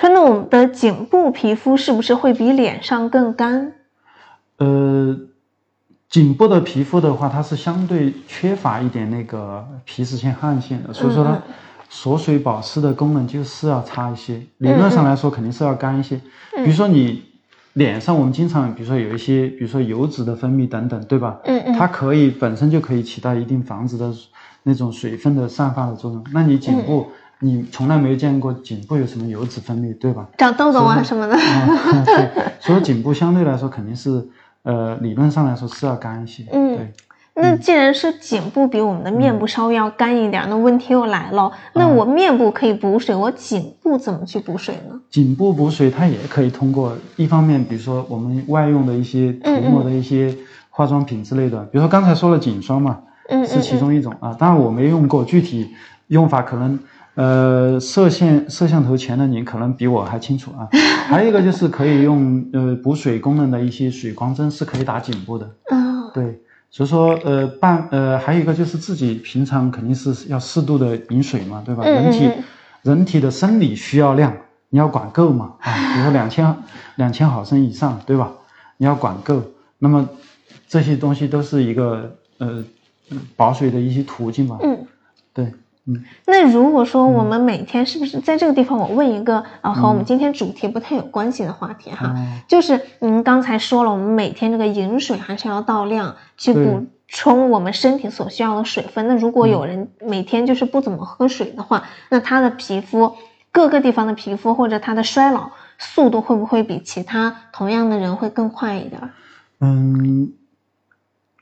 [0.00, 3.72] 说那我们的颈部皮肤是不是会比脸上更干？
[4.58, 5.16] 呃，
[6.08, 11.40] 颈部的皮肤的话，它是相对缺乏一点那个皮脂腺汗腺的，所以说它。
[11.92, 16.14] 锁水保湿的功能就是要差一些，理论上来说肯定是要干一些。
[16.54, 17.20] 比如说你
[17.72, 21.40] 脸上，我们经常比如说有一些，比如说油脂的分泌等等，对吧？
[21.42, 21.74] 嗯嗯。
[21.74, 24.14] 它可以本身就可以起到一定防止的
[24.62, 26.24] 那种水分的散发的作用。
[26.32, 27.08] 那你颈部，
[27.40, 30.28] 你从来没有见过颈部有什么油脂分泌，对吧？
[30.38, 31.36] 长痘痘啊什么的。
[32.04, 34.28] 对，所以颈部相对来说肯定是，
[34.62, 36.44] 呃，理论上来说是要干一些。
[36.52, 36.76] 嗯。
[36.76, 36.92] 对。
[37.32, 41.50] 那既然是颈部比我们的面部稍微要干一点，那问题又来了。
[41.72, 45.00] 那我面部可以补水，我颈部怎么去补水呢？
[45.08, 50.36] 颈部补水，它也可以通过一方面，比如说我们外用的一些涂抹的一些
[50.68, 52.98] 化妆品之类的，比如说刚才说了颈霜嘛，
[53.46, 54.34] 是其中一种啊。
[54.34, 55.70] 当然我没用过，具体
[56.08, 56.78] 用法可能
[57.20, 60.68] 呃摄像摄像头前的你可能比我还清楚啊。
[61.10, 65.50] 还有一个就是可以用呃补水功能的一些水光针，是可以打颈部的。
[65.70, 66.40] 嗯，对。
[66.70, 71.84] 所以说，呃，半呃，还有一个就是自己平常肯定是要适度的饮水嘛，对吧？
[71.84, 72.30] 人体
[72.82, 74.32] 人体的生理需要量
[74.68, 76.56] 你要管够嘛，啊， 比如说两千
[76.94, 78.30] 两千毫升以上，对吧？
[78.76, 79.42] 你要管够，
[79.80, 80.08] 那么
[80.68, 82.64] 这些东西都是一个呃
[83.36, 84.56] 保水的一些途径嘛。
[84.62, 84.86] 嗯，
[85.94, 86.02] 对。
[86.26, 88.78] 那如果说我们每天是不是在这个地方？
[88.78, 92.14] 我问一个啊，和我们今天主题不太有关系的话题哈，
[92.48, 99.08] 就是您刚才说了，我们每天这个饮水还是要到量去补充我们身体所需要的水分。
[99.08, 103.14] 那如果有人每天就是不怎么喝水的话，那他的皮肤
[103.52, 109.00] 各个地方的皮肤或者他的衰老速度会不会比其他同样的人会更快一点？
[109.60, 110.32] 嗯，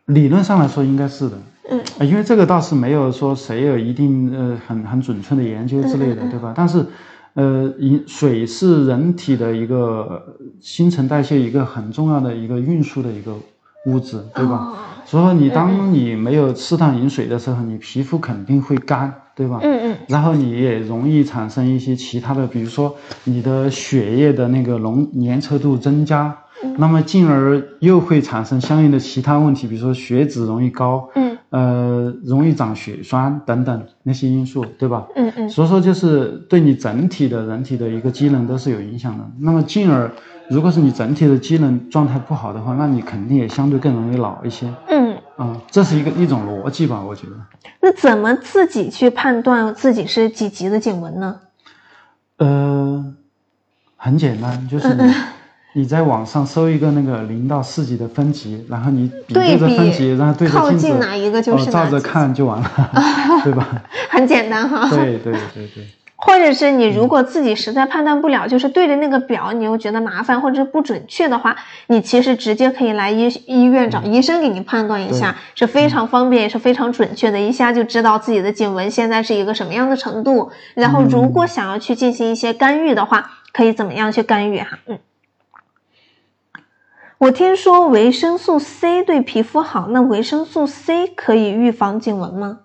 [0.09, 1.39] 理论上来说应该是的。
[1.71, 6.55] 嗯，因为这个倒是没有说谁有一定呃很很准确的研究之类的，对吧？
[6.57, 6.83] 但是，
[7.35, 13.37] 呃，饮水是人体的一个新陈代谢一个很重要的一个运输的一个
[13.85, 14.73] 物质，对吧？
[15.05, 19.61] 所以说你当你没有适当饮水的时候，你皮肤肯定会干，对吧？
[19.63, 19.97] 嗯嗯。
[20.07, 26.35] 然后你也容易产生一些其他的，比如说你的血液的那个浓粘稠度增加。
[26.77, 35.07] 那么进而又会产生相应的其他问题，比如说血脂容易高，嗯，呃，容易长血栓等等那些因素，对吧？
[35.15, 35.49] 嗯嗯。
[35.49, 39.25] 所以说就是对你整体的人体的一个机能都是有影响的。
[39.41, 40.11] 那么进而，
[40.49, 44.73] 如果是你整体的机能状态不好的话，那你肯定也相对更容易老一些。
[44.89, 45.17] 嗯。
[45.37, 47.35] 啊，这是一个一种逻辑吧，我觉得。
[47.81, 51.41] 那怎么自己去判断自己是几级的颈纹呢？
[52.39, 53.15] 呃，
[53.97, 55.13] 很简单，就是你。
[55.75, 62.71] 你在网上搜一个那个零到四级的分级，然后你比对着分级，然后对着镜子，哪一个就是照着看就完了，
[63.45, 63.69] 对吧？
[64.09, 64.89] 很简单哈。
[64.89, 65.87] 对对对对。
[66.21, 71.55] 或者是你如果自己实在判断不了，就是对着那个表你又觉得麻烦或者是不准确的话，
[71.87, 80.51] 你其实直接可以来医医院找医生给你判断一下，是非常方便也是非常准确的，一下就知道自己的颈纹现在是一个什么样的程度。
[80.75, 84.81] 然后如果想要去进行一些干预的话，可以怎么样去干预哈？
[84.89, 84.99] 嗯，
[87.19, 92.61] 我听说维生素 C 对皮肤好，那维生素 C 可以预防颈纹吗？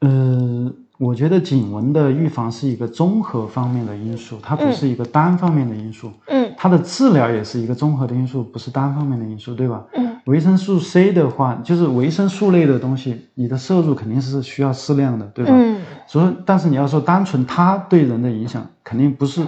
[0.00, 0.72] 呃。
[1.00, 6.12] 我觉得颈纹的预防是一个综合方面的因素，它不是一个单方面的因素。
[6.26, 9.82] 嗯，它的治疗也是一个综合的因素，不是单方面的因素，对吧？
[9.94, 15.52] 嗯，维生素 C 的话，就是维生素类的东西，你的摄入肯定是需要适量的，对吧？
[15.56, 19.42] 嗯，所以，但是你要说单纯它对人的影响，肯定不是，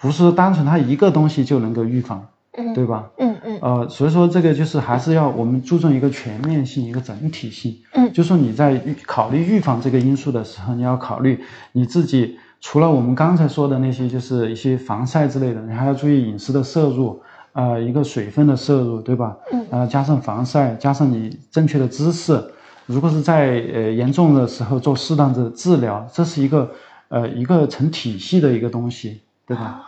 [0.00, 2.26] 不是单纯它一个东西就能够预防。
[2.74, 3.10] 对吧？
[3.18, 3.58] 嗯嗯。
[3.60, 7.76] 呃，所以说这个就是还是要我们注重一个全面性、一个整体性。
[7.94, 11.40] 嗯，就说你在预考虑预防这个因素的时候，你要考虑
[11.72, 17.20] 你自己除了我们刚才说的那些，就是一些防晒之类的，你还要注意饮食的摄入，
[17.52, 19.36] 呃，一个水分的摄入，对吧？
[19.52, 19.66] 嗯。
[19.70, 22.42] 呃，加上防晒，加上你正确的姿势，
[22.86, 26.70] 如果是在呃严重的时候做适当的治疗，这是一个
[27.08, 29.82] 呃一个成体系的一个东西，对吧？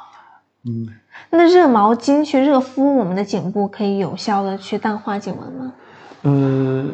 [0.69, 0.89] 嗯。
[1.31, 5.73] 那热毛巾去热敷我们的颈部，可以有效的去淡化颈纹吗？
[6.23, 6.85] 呃，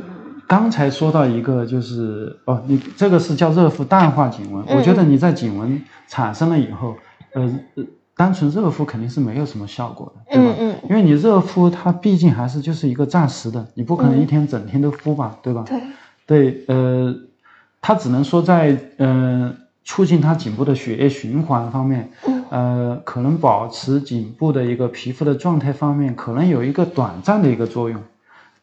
[0.47, 4.65] 刚才说到一个就是哦，你这个是叫热敷淡化颈纹。
[4.69, 6.97] 我觉得你在颈纹产生了以后，
[7.35, 7.61] 呃，
[8.17, 10.55] 单纯热敷肯定是没有什么效果的，对吧？
[10.59, 10.77] 嗯嗯。
[10.89, 15.65] 因为你热敷它毕竟还是就是一个暂时的，你不可能一天整天都敷吧，对吧？
[15.67, 15.81] 对。
[16.27, 17.15] 对，呃，
[17.83, 19.55] 它只能说在嗯。
[19.85, 22.11] 促进它颈部的血液循环方面，
[22.51, 28.03] 呃，可能保持颈部的一个皮肤的状态方面，可能有一个短暂的一个作用，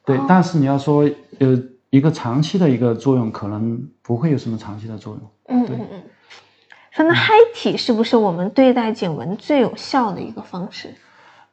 [0.04, 0.20] 对。
[0.28, 5.32] 但是你要说呃一个长期的一个作用，可能不会有什么长期的作用。
[5.48, 6.02] 嗯嗯嗯。
[6.92, 10.94] 说那嗨体是不是我们对待颈纹最有效的一个方式？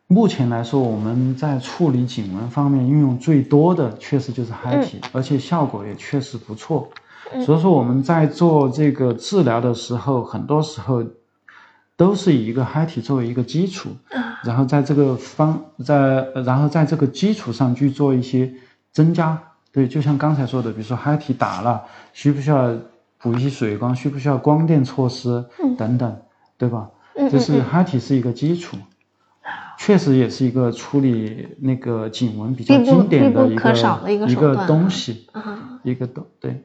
[0.07, 6.89] 目前来说，我们在处理颈纹方面运用最多的，确实就是嗨体，而且效果也确实不错。
[7.45, 11.05] 所以说我们在做这个治疗的时候，很多时候
[11.97, 13.91] 都是以一个嗨体作为一个基础，
[14.45, 18.53] 然后在这个方在然后在这个基础上去做一些
[18.93, 19.39] 增加。
[19.71, 22.75] 对，就像刚才说的，比如说嗨体打了，需不需要
[23.21, 25.45] 补一些水光，需不需要光电措施
[25.77, 26.17] 等等，
[26.57, 26.89] 对吧？
[27.31, 28.77] 就是嗨体是一个基础，
[29.79, 35.29] 确实也是一个处理那个颈纹比较经典的一个一个东西，
[35.83, 36.65] 一个东对。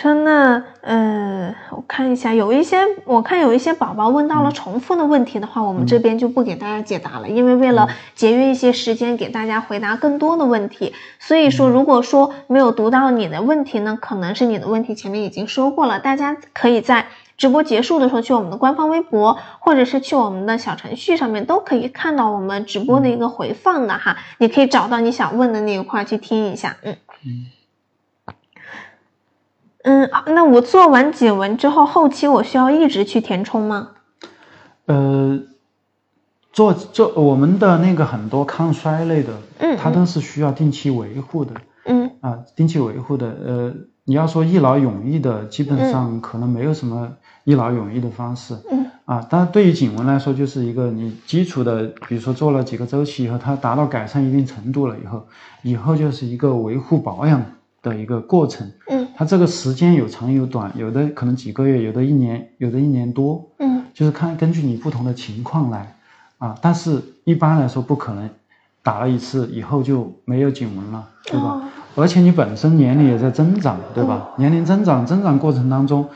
[0.00, 26.96] 说那呃，我看一下，有一些我看有一些宝宝问到了重复的问题的话，我们这边就不给大家解答了，因为为了节约一些时间给大家回答更多的问题，所以说如果说没有读到你的问题呢，可能是你的问题前面已经说过了，大家可以在直播结束的时候去我们的官方微博，或者是去我们的小程序上面都可以看到我们直播的一个回放的哈，你可以找到你想问的那一块去听一下，嗯。
[27.26, 27.46] 嗯。
[29.82, 33.92] 嗯，那我做完颈纹之后，后期我需要一直去填充吗？
[34.86, 35.40] 呃，
[36.52, 41.54] 做做我们的那个很多抗衰类的，嗯，它都是需要定期维护的，
[41.86, 43.26] 嗯啊，定期维护的。
[43.28, 43.72] 呃，
[44.04, 47.12] 你要说一劳永逸的，基本上可能没有什么
[47.44, 55.26] 一劳永逸的方式，嗯啊，但是对于颈纹来说，就是一个你基础的，比如说做了几个周期以后，它达到改善一定程度了以后，
[55.62, 57.42] 以后就是一个维护保养。
[57.82, 65.94] 的一个过程，嗯，它这个时间有长有短，有的可能几个月，有的一年，有的一年多，嗯，就是看根据你不同的情况来，
[66.38, 68.30] 啊，但是一般来说不可能
[68.82, 71.68] 打了一次以后就没有颈纹了，对吧？
[71.96, 74.30] 而且你本身年龄也在增长，对吧？
[74.38, 76.08] 年龄增长，增长过程当中，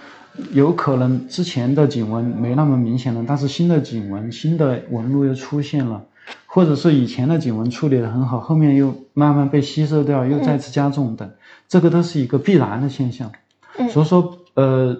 [0.52, 6.02] 有可能之前的颈纹没那么明显了，但是新的颈纹、新的纹路又出现了。
[6.46, 11.28] 或者是以前的颈纹处理的很好，后面又慢慢被吸收掉，又再次加重等，
[11.68, 13.30] 这个都是一个必然的现象。
[13.90, 14.96] 所以说，呃，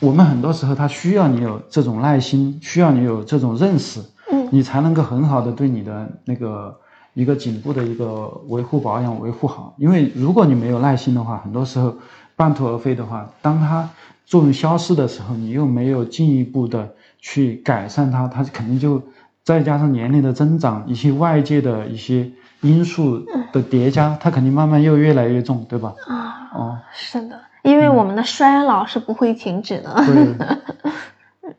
[0.00, 4.02] 我们很多时候它需要你有这种耐心，需要你有这种认识，
[4.50, 6.78] 你才能够很好的对你的那个
[7.14, 9.74] 一个颈部的一个维护保养维护好。
[9.78, 11.96] 因为如果你没有耐心的话，很多时候
[12.36, 13.88] 半途而废的话，当它
[14.26, 19.02] 作用消失的时候，你又没有进一步的去改善它，它肯定就。
[19.44, 22.30] 再加上年龄的增长，一些外界的一些
[22.62, 23.22] 因素
[23.52, 25.92] 的叠加，它肯定慢慢又越来越重，对吧？
[26.06, 29.94] 啊，哦，是的，因为我们的衰老是不会停止的。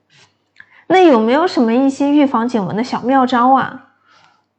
[0.87, 3.81] 那有没有什么一些预防颈纹的小妙招啊？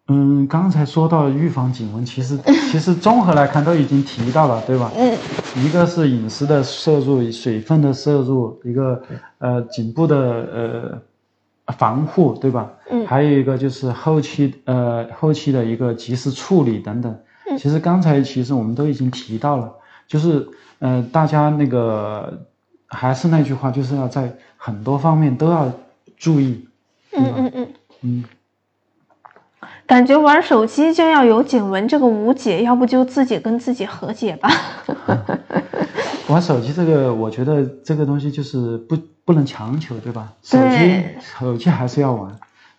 [0.08, 2.38] 嗯，刚才说到预防颈纹，其实
[2.70, 4.88] 其实综合来看都已经提到了，对吧？
[4.96, 5.16] 嗯，
[5.56, 9.02] 一个是饮食的摄入、水分的摄入，一个
[9.38, 11.02] 呃颈部的呃
[11.78, 12.70] 防护，对吧？
[12.90, 17.12] 嗯还有一个就是后期呃后期的一个及时处理等等。
[17.48, 19.72] 嗯其实刚才其实我们都已经提到了，
[20.06, 20.46] 就是
[20.78, 22.46] 呃大家那个
[22.86, 25.72] 还是那句话，就是要在很多方面都要
[26.16, 26.68] 注意。
[27.16, 27.68] 嗯嗯嗯，
[28.02, 28.24] 嗯，
[29.86, 34.50] 感觉玩手机就要有颈纹，这个无解，要不就自己跟自己和解吧。
[36.28, 40.32] 玩手机这个，我觉得这个东西就是不不能强求，对吧？
[40.42, 42.30] 手机手机还是要玩，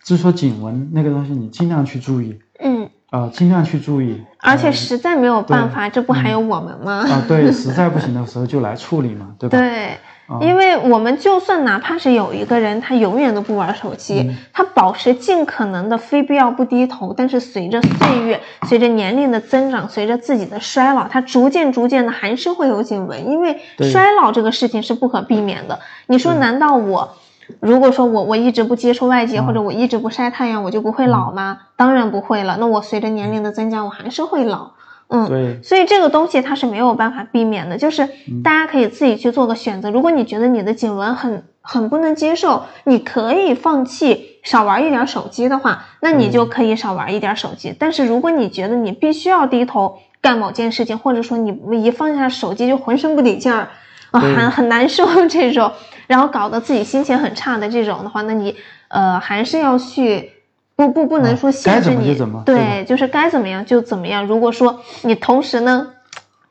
[0.02, 4.24] 只是说颈纹那个东西，你尽量去注意嗯，啊、尽量去注意。
[4.38, 7.06] 而且呃实在没有办法，这不还有我们吗？
[7.06, 9.58] 啊、对，实在不行的时候就来处理嘛，对吧？
[9.58, 9.98] 对，啊
[10.42, 25.78] 因为我们就算哪怕是有一个人，他永远都不玩手机，嗯他保持尽可能的非必要不低头，但是随着岁月，随着年龄的增长，随着自己的衰老，他逐渐逐渐的还是会有颈纹，因为衰老这个事情是不可避免的。
[26.06, 27.16] 你说，难道我？
[27.60, 31.60] 如果说我我一直不接触外界，嗯或者我一直不晒太阳，我就不会老吗？
[31.76, 32.58] 当然不会了。
[32.60, 34.72] 那我随着年龄的增加，我还是会老。
[35.10, 38.06] 嗯，对，所以这个东西它是没有办法避免的，就是
[38.44, 39.90] 大家可以自己去做个选择。
[39.90, 47.74] 如果你觉得你的颈纹很很不能接受，你可以放弃少玩一点手机的话，那你就可以少玩一点手机。
[47.78, 53.70] 但是如果你觉得你必须要低头干某件事情，或者说你一放下手机就浑身不得劲儿，
[54.10, 55.72] 啊，很 很难受这种，
[56.06, 58.54] 然后搞得自己心情很差的这种的话，那你
[58.88, 60.32] 呃还是要去。
[60.78, 64.24] 不不不能啊说限制你，对就是该怎么样就怎么样。
[64.24, 65.88] 如果说你同时呢，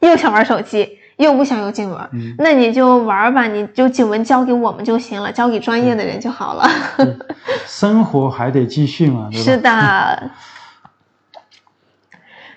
[0.02, 6.70] 又想玩手机，又不想有颈纹，嗯那你就玩吧，你就颈纹交给我们就行了，交给专业的人就好了。
[7.66, 9.44] 生活还得继续嘛，对吧？
[9.46, 10.32] 是的。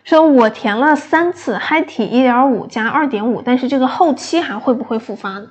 [0.02, 5.46] 说我填了三次嗨体一点五加二点五，但是这个后期还会不会复发呢？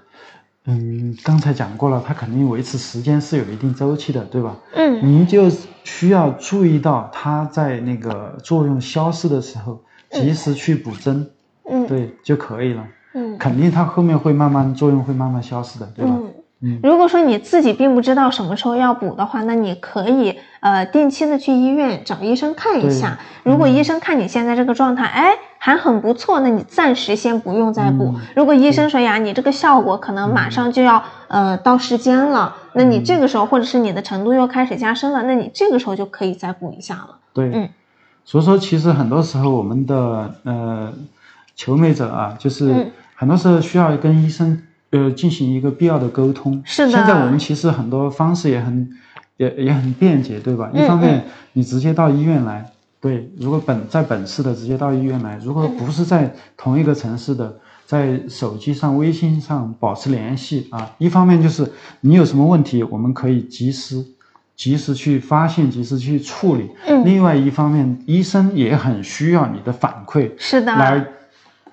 [0.70, 4.56] 嗯，刚才讲过了，它肯定维持时间是有一定周期的，对吧？
[4.76, 5.50] 嗯您就
[5.84, 11.28] 需要注意到它在那个作用消失的时候，及时去补针，
[11.70, 12.86] 嗯对就可以了。
[13.16, 16.12] 嗯肯定它后面会慢慢作用会慢慢消失的，对吧？
[16.14, 16.34] 嗯。
[16.62, 23.18] 嗯如果说你自己并不知道什么时候要补的话，那你可以呃定期的去医院找医生看一下。
[23.44, 28.14] 如果医生看你现在这个状态，哎还很不错，那你暂时先不用再补。
[28.16, 37.18] 嗯如果医生说呀，你这个效果可能马上就要、呃到时间了，那你这个时候或者是你的程度又开始加深了，那你这个时候就可以再补一下了。
[37.34, 37.70] 对，嗯
[38.24, 40.93] 所以说其实很多时候我们的呃
[41.55, 46.62] 求美者啊，就是嗯很多时候需要跟医生呃进行一个必要的沟通。
[46.64, 48.89] 是的现在我们其实很多方式也很
[49.36, 50.70] 也也很便捷，对吧？
[50.74, 52.66] 嗯一方面你直接到医院来，
[53.02, 57.60] 对，如果本在本市的直接到医院来，如果不是在同一个城市的。
[57.89, 61.68] 在手机上、微信上保持联系啊，一方面就是
[62.02, 64.06] 你有什么问题，我们可以及时、
[64.56, 66.70] 及时去发现、及时去处理。
[66.86, 71.04] 嗯另外一方面，医生也很需要你的反馈，是的，来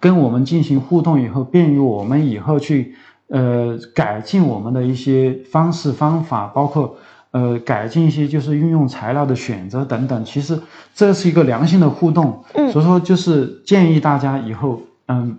[0.01, 2.95] 跟我们进行互动以后，便于我们以后去
[3.29, 6.97] 呃改进我们的一些方式方法，包括
[7.37, 10.25] 呃改进一些就是运用材料的选择等等。
[10.25, 10.59] 其实
[10.95, 15.39] 这是一个良性的互动，嗯所以说就是建议大家以后嗯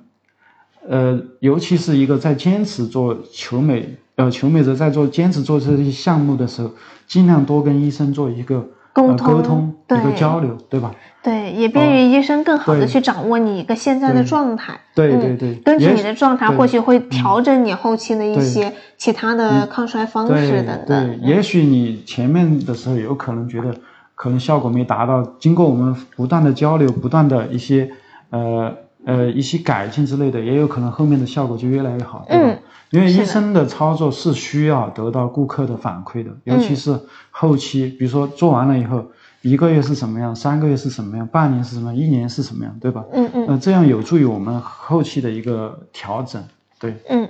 [0.87, 6.71] 呃，尤其是一个在坚持做求美呃求美者在做坚持做这些项目的时候，
[7.07, 8.55] 尽量多跟医生做一个
[8.93, 10.91] 呃、沟通沟通一个交流，对吧？
[11.28, 14.80] 对，也便于医生更好的去掌握你一个现在的状态。
[14.95, 15.55] 对嗯对对。
[15.55, 21.17] 根据你的状态，或许会调整你后期的一些其他的抗衰方式对等等。
[21.17, 23.75] 对，也许你前面的时候有可能觉得
[24.15, 27.91] 可能效果没达到，经过我们不断的交流，不断的一些
[28.30, 28.73] 呃
[29.05, 32.43] 呃一些改进之类的，也有可能后面的效果就越来越好，对吧？
[32.47, 32.57] 嗯？
[32.91, 36.97] 因为医生的操作是需要得到顾客的反馈的，尤其是
[37.32, 39.03] 后期，比如说做完了以后，
[39.47, 43.03] 一个月是什么样，三个月是什么样，半年是什么样，一年是什么样，对吧？
[43.13, 46.43] 嗯嗯呃，这样有助于我们后期的一个调整，
[46.79, 47.29] 对，嗯。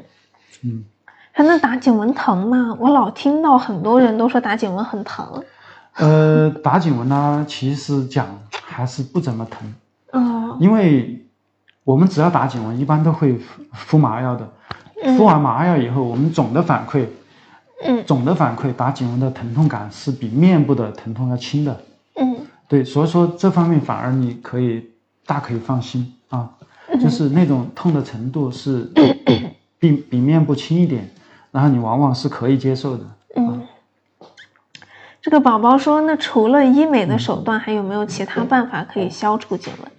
[0.64, 0.84] 嗯。
[1.34, 2.76] 他那打颈纹疼吗？
[2.80, 5.44] 我老听到很多人都说打颈纹很疼。
[5.98, 9.74] 呃，打颈纹呢，其实讲还是不怎么疼，
[10.14, 11.24] 哦，因为
[11.84, 14.50] 我们只要打颈纹，一般都会敷敷麻药的。
[15.04, 17.06] 嗯敷完麻药以后，我们总的反馈，
[17.84, 21.80] 嗯总的反馈打颈纹的疼痛感是比面部的疼痛要轻的。
[22.68, 24.90] 嗯对，所以说这方面反而你可以
[25.26, 26.50] 大可以放心啊，
[26.88, 28.90] 嗯就是那种痛的程度是
[29.80, 31.10] 比比面部轻一点，
[31.52, 33.04] 然后你往往是可以接受的。
[33.36, 33.66] 嗯。
[35.22, 39.92] 这个宝宝说，那除了医美的手段，还有没有其他办法可以消除颈纹？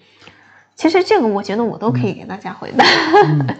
[0.78, 2.84] 其实这个我觉得我都可以给大家回答，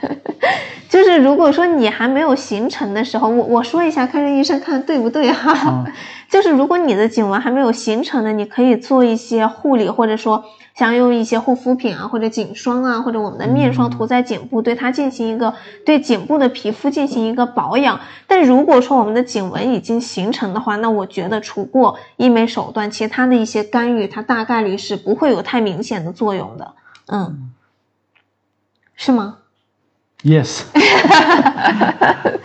[0.89, 5.85] 就是如果说你还没有形成的时候，我我说一下，看这医生看对不对哈。
[6.31, 10.45] 就是如果你的颈纹还没有形成的，你可以做一些护理，或者说
[10.77, 15.53] 想用一些护肤品啊，或者颈霜啊，或者我们的面霜涂在颈部，对它进行一个
[15.85, 17.99] 对颈部的皮肤进行一个保养。
[18.29, 26.75] 但如果说我们的颈纹已经形成的话，那我觉得除过医美手段，其他的一些干预，它大概率是不会有太明显的作用的。
[27.09, 27.51] 嗯，
[28.95, 29.39] 是吗
[30.23, 30.63] ？Yes，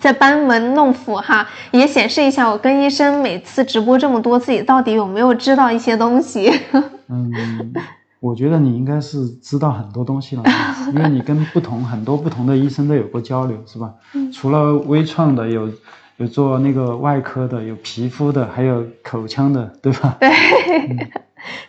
[0.00, 6.50] 在班门弄斧哈，也显示一下我跟医生每次直播这么多，自己到底有没有知道一些东西？
[7.08, 7.72] 嗯，
[8.20, 10.42] 我觉得你应该是知道很多东西了，
[10.94, 13.92] 因为你跟不同很多不同的医生都有过交流，是吧？
[14.32, 15.70] 除了微创的，有
[16.16, 20.16] 有做那个外科的，有皮肤的，还有口腔的，对吧？
[20.18, 20.30] 对。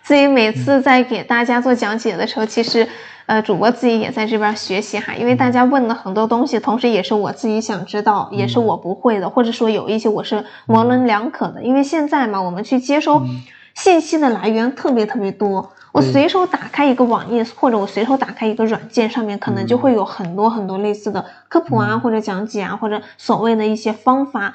[0.03, 2.87] 所以每次在给大家做讲解的时候，其实，
[3.25, 11.63] 呃，主播自己也在这边学习哈，因为大家问的很多东西，同时也是我自己想知道，也是我不会的，或者说有一些我是模棱两可的。
[11.63, 13.23] 因为现在嘛，我们去接收
[13.73, 24.53] 信息的来源特别特别多，我随手打开一个网页，或者我随手打开一个软件，上面可能就会有很多很多类似的科普啊，或者讲解啊，或者所谓的一些方法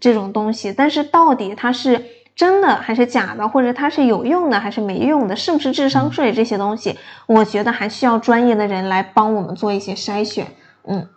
[0.00, 2.02] 这种东西，但是到底它是。
[2.36, 10.46] 真的还是假的，或者它是有用的还是没用的，是不是智商税这些东西，我觉得还需要专业的人来帮我们做一些筛选。
[10.84, 11.08] 嗯，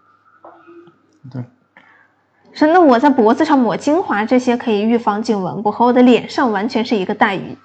[1.29, 1.43] 对。
[2.51, 5.69] 是那我在脖子上抹精华，这些可以预防颈纹不？
[5.71, 7.55] 和我的脸上完全是一个待遇。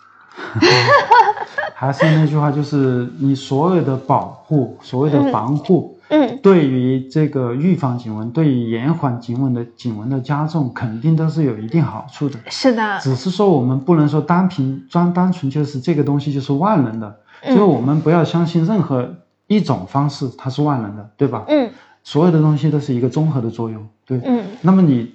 [1.75, 5.94] 还是那句话，就是你所有的保护，所谓的防护。
[6.15, 12.39] 嗯，对于这个预防颈纹，对于延缓颈纹的颈纹的加重，肯定都是有一定好处的。
[12.51, 19.13] 是的，只是说我们不能说单凭专单纯就是这个东西就是万能的，就是我们不要相信任何
[19.49, 21.45] 一种方式它是万能的，对吧？
[21.49, 21.69] 嗯，
[22.05, 24.21] 所有的东西都是一个综合的作用，对。
[24.25, 25.13] 嗯，那么你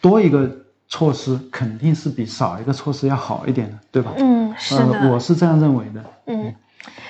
[0.00, 0.48] 多一个
[0.86, 4.12] 措施肯定是比少一个措施要好一点的，对吧？
[4.16, 6.04] 嗯，是的，我是这样认为的。
[6.26, 6.54] 嗯。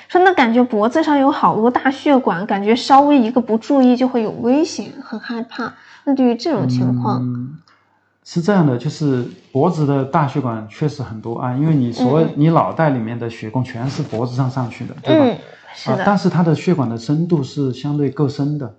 [0.09, 5.74] 说那感觉脖子上有好多大血管，感觉稍微一个不注意就会有危险，很害怕。
[6.04, 7.59] 那对于这种情况，嗯
[8.24, 15.24] 是这样的，就是脖子的大血管确实很多啊，因为你所你脑袋里面的血供全是脖子上上去的，对吧？
[15.24, 15.38] 嗯，
[15.72, 16.02] 是的。
[16.04, 18.74] 但是它的血管的深度是相对够深的，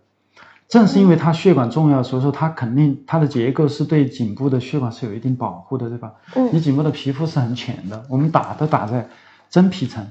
[0.67, 6.11] 正是因为它血管重要，所以说它肯定它的结构是对颈部的血管是有一定保护的，对吧？
[6.35, 9.07] 嗯，你颈部的皮肤是很浅的，我们打都打在
[9.49, 10.05] 真皮层。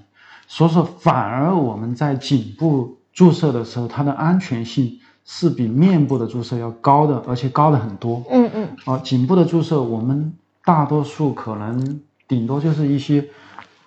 [0.47, 8.23] 所以说，反而我们在颈部注射的时候，它的安全性是比面部的注射要高的，而且高的很多。
[8.31, 8.69] 嗯嗯。
[8.85, 10.33] 啊，颈部的注射，我们
[10.65, 13.25] 大多数可能顶多就是一些，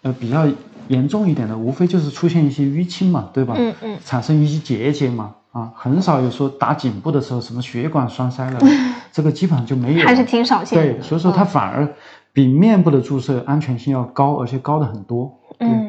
[0.01, 0.45] 呃，比较
[0.89, 3.53] 严重一点的，无非就是出现一些淤青嘛，对吧？
[3.57, 3.97] 嗯嗯。
[4.03, 8.59] 产生一些结节嘛，啊，很少有说打颈部的时候什么血管栓塞了，
[9.13, 10.05] 这个基本上就没有。
[10.05, 10.93] 还是挺少见的。
[10.93, 11.87] 对，所以说它反而
[12.33, 15.39] 比面部的注射安全性要高，而且高的很多。
[15.59, 15.88] 嗯。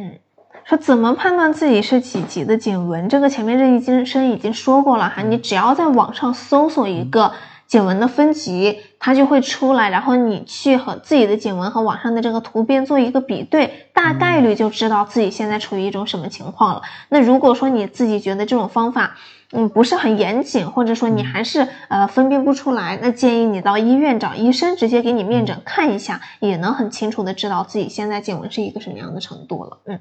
[0.71, 3.09] 说怎么判断自己是几级的颈纹？
[3.09, 7.33] 这个前面这医生已经说过了哈，你只要在网上搜索一个
[7.66, 16.83] 颈纹的分级，它就会出来，然后你去和自己的颈纹和网上的这个图片做一个比对，大概率就知道自己现在处于一种什么情况了。
[17.09, 19.16] 那如果说你自己觉得这种方法，
[19.51, 29.79] 嗯，不是很严谨，或者说你还是呃分辨不出来，那建议你到医院找医生直接给你面诊看一下，也能很清楚的知道自己现在颈纹是一个什么样的程度了。
[29.87, 29.99] 嗯。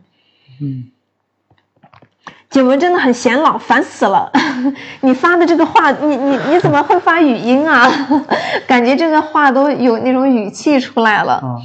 [0.61, 0.85] 嗯，
[2.49, 4.31] 景文真的很显老，烦死了！
[5.01, 7.87] 你发的这个话，你你你怎么会发语音啊？
[8.67, 11.33] 感觉这个话都有那种语气出来了。
[11.35, 11.55] 啊，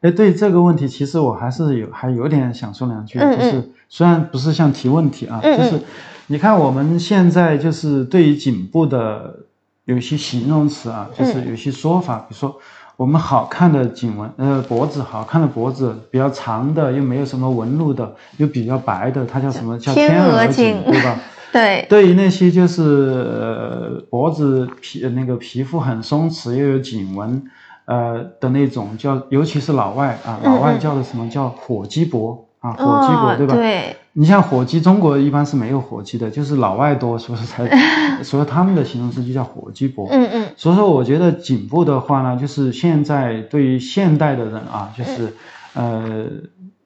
[0.00, 5.80] 哎，对这个问题，其实我还是有还有点想说两句，就是虽然不是像提问题啊，就是
[6.26, 9.36] 你看我们现在就是对于颈部的
[9.84, 12.58] 有些形容词啊，就是有些说法，比如说。
[13.00, 21.18] 我们好看的颈纹，呃，脖子好看的脖子，比较长的又没有什么纹路的，又比较白的，它叫什么叫天鹅颈，对吧？
[21.50, 21.86] 对。
[21.88, 27.42] 对于那些就是呃脖子皮那个皮肤很松弛又有颈纹，
[27.86, 33.54] 呃的那种叫，尤其是老外啊，老外叫的什么叫火鸡脖啊，火鸡脖对吧？
[33.54, 33.96] 对。
[34.12, 37.68] 你像火鸡，中国一般是没有火鸡的，就是老外多，所以才，
[38.24, 40.08] 所以他们的形容词就叫火鸡脖。
[40.10, 40.48] 嗯嗯。
[40.56, 45.32] 所以说，我觉得颈部的话呢，就是现在对于现代的人啊，就是，
[45.74, 46.26] 呃，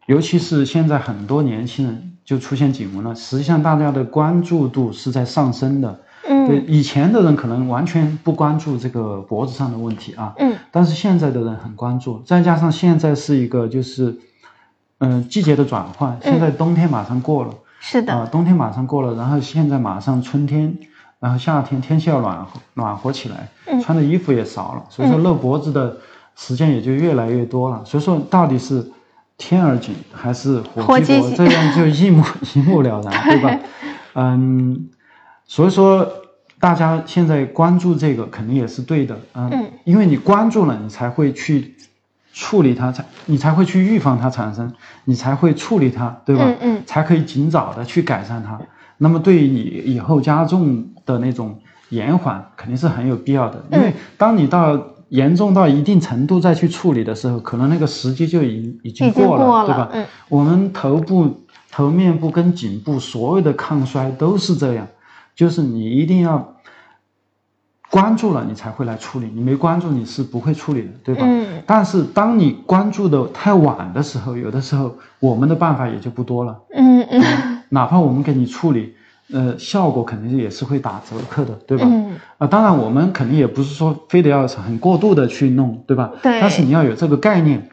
[0.06, 6.00] 尤其是现在很多年轻人就出现颈纹了，实际上大家的关注度是在上升的。
[6.28, 14.14] 嗯对，以前的人可能完全不关注这个脖子上的问题啊，嗯但是现在的人很关注，再加上现在是一个就是，
[14.98, 20.76] 嗯、季节的转换，现在冬天马上过了，是的，啊、冬天马上过了，然后现在马上春天，
[21.20, 23.80] 然后夏天天气要暖和暖和起来，嗯。
[23.80, 25.96] 穿的衣服也少了，所以说露脖子的
[26.36, 27.82] 时间也就越来越多了。
[27.84, 28.86] 所以说到底是
[29.36, 32.24] 天儿紧还是火火鸡脖，这样就一目
[32.54, 33.58] 一目了然，对吧？
[34.14, 34.88] 嗯，
[35.44, 36.08] 所以说
[36.60, 39.70] 大家现在关注这个肯定也是对的，嗯，嗯。
[39.84, 41.74] 因为你关注了，你才会去
[42.34, 44.70] 处理它，才你才会去预防它产生，
[45.04, 46.44] 你才会处理它，对吧？
[46.44, 48.60] 嗯嗯才可以尽早的去改善它。
[48.98, 51.56] 那么对于你以后加重的那种
[51.90, 54.78] 延缓，肯定是很有必要的，因为嗯当你到
[55.10, 59.88] 严重到一定程度再去处理的时候，可能那个时机就已经已经已经过了，过了对吧？
[59.92, 64.84] 嗯我们头部、头面部跟颈部所有的抗衰都是这样，
[65.36, 66.54] 就是你一定要
[67.94, 71.22] 关注了，你才会来处理，你没关注你是不会处理的，对吧？
[71.24, 77.22] 嗯但是当你关注的太晚的时候，有的时候我们的办法也就不多了，嗯嗯
[77.68, 78.92] 哪怕我们给你处理，
[79.32, 81.86] 呃，效果肯定也是会打折扣的，对吧？
[81.88, 86.10] 嗯啊，当然我们肯定也不是说非得要很过度的去弄，对吧？
[86.20, 87.70] 对但是你要有这个概念，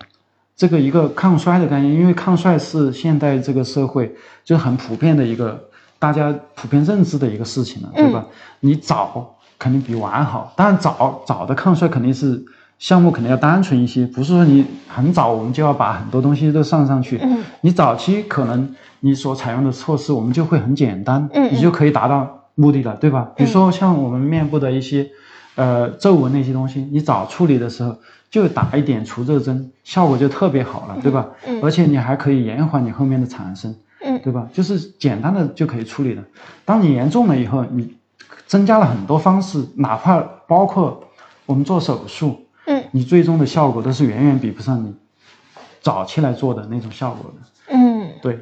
[0.55, 4.15] 这个一个抗衰的概念，因为抗衰是现代这个社会
[4.45, 5.59] 就很普遍的一个
[5.97, 8.24] 大家普遍认知的一个事情了，对吧？
[8.59, 12.43] 你早肯定比晚好，当然早早的抗衰肯定是
[12.80, 23.30] 项目肯定要单纯一些，不是说你很早我们就要把很多东西都上上去，嗯你早期可能你所采用的措施我们就会很简单，你就可以达到目的了，对吧？
[23.36, 25.07] 比如说像我们面部的一些
[25.53, 27.95] 呃皱纹那些东西，你早处理的时候
[28.32, 31.28] 就打一点除皱针，效果就特别好了，对吧？
[31.45, 34.47] 嗯而且你还可以延缓你后面的产生，嗯对吧？
[34.51, 36.24] 就是简单的就可以处理了。
[36.66, 37.93] 当你严重了以后，你
[38.52, 41.02] 增加了很多方式，哪怕包括
[41.45, 44.93] 我们做手术，嗯你最终的效果都是远远比不上你
[45.80, 47.74] 早期来做的那种效果的。
[47.74, 48.38] 嗯，对，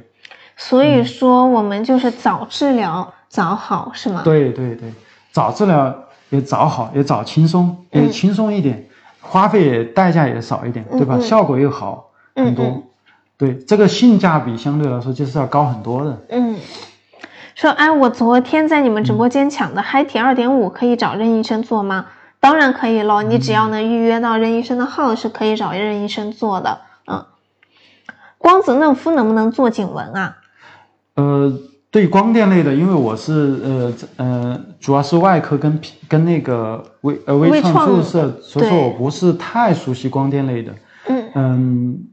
[0.57, 4.23] 所以说我们就是早治疗早好是吗？
[4.23, 4.91] 对对对，
[5.31, 5.95] 早治疗
[6.31, 8.89] 也早好，也早轻松，也嗯轻松一点，
[9.21, 11.17] 花费也代价也少一点，对吧？
[11.17, 12.81] 嗯嗯效果又好很多。
[13.37, 16.17] 对，这个性价比相对来说就是要高很多的。
[16.29, 16.55] 嗯，
[17.59, 22.05] 说哎，我昨天在你们直播间抢的嗨体二点五可以找任医生做吗？
[22.39, 26.79] 当然可以喽，你只要能预约到任医生的号是可以找任医生做的。
[27.05, 27.25] 嗯，
[28.37, 30.37] 光子嫩肤能不能做颈纹啊？
[31.15, 31.53] 呃，
[31.91, 40.73] 对光电类的，因为我是呃呃，主要是外科跟皮跟那个微呃微微创创注射，所以说我不是太熟悉光电类的。
[41.09, 42.03] 嗯嗯，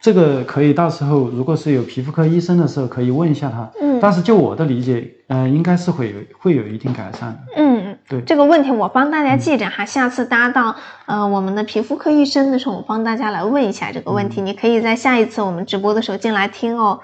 [0.00, 3.70] 这个可以到时候如果是有皮肤科医生的时候，可以问一下他。
[3.96, 7.38] 嗯但是就我的理解，呃，应该是会有会有一定改善的。
[7.56, 10.76] 嗯，对这个问题我帮大家记着哈，下次搭到
[11.06, 17.00] 呃我们的皮肤科医生的时候，我帮大家来问一下这个问题，你可以在下一次我们直播的时候进来听哦。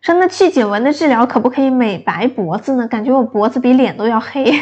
[0.00, 2.88] 说那去颈纹的治疗可不可以美白脖子呢？
[2.88, 4.52] 感觉我脖子比脸都要黑。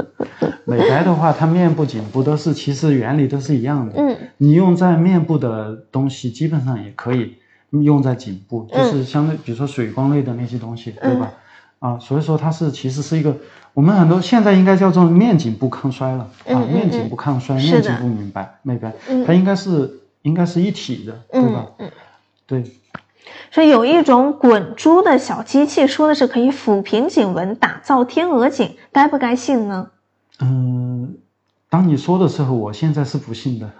[0.64, 3.94] 美白的话，它面部、颈部都是其实原理都是一样的。
[3.96, 7.36] 嗯你用在面部的东西，基本上也可以
[7.82, 8.84] 用在颈部，嗯。
[8.84, 11.32] 就是相对，比如说水光类的那些东西，对吧？
[11.78, 13.36] 啊，所以说它是其实是一个，
[13.74, 21.66] 我们很多现在应该叫做面颈部抗衰了啊，面颈部抗衰，面颈部明白美白，嗯它应该是应该是一体的，对吧？
[22.46, 22.64] 对，
[23.50, 29.90] 说有一种滚珠的小机器，说的是可以抚平颈纹，打造天鹅颈，该不该信呢？
[30.40, 31.16] 嗯，
[31.68, 33.70] 当你说的时候，我现在是不信的。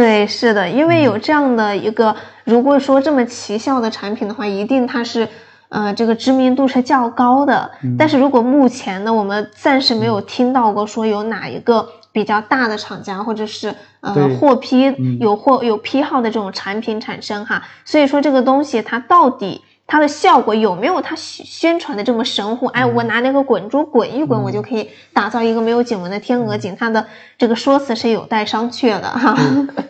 [0.00, 5.28] 对，是的，因嗯为有这样的一个，如果说这么奇效的产品的话，一定它是，
[5.68, 7.70] 呃，这个知名度是较高的。
[7.82, 19.60] 嗯但是如果目前呢，我们暂时没有听到过说有哪一个比较大的厂家或者是呃获批嗯有获有批号的这种产品产生哈，所以说这个东西它到底。
[19.90, 22.66] 它的效果有没有它宣宣传的这么神乎？
[22.66, 26.76] 哎，嗯我拿那个滚珠滚一滚，我就可以打造一个没有颈纹的天鹅颈。
[26.78, 27.04] 它的
[27.36, 29.36] 这个说辞是有待商榷的哈。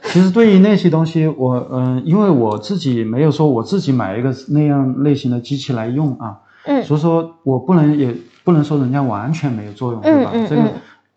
[0.05, 10.33] 其实对于那些东西，我嗯、因为我自己没有说我自己买一个那样类型的机器来用啊，嗯所以说我不能也不能说人家完全没有作用，对吧？
[10.49, 10.63] 这个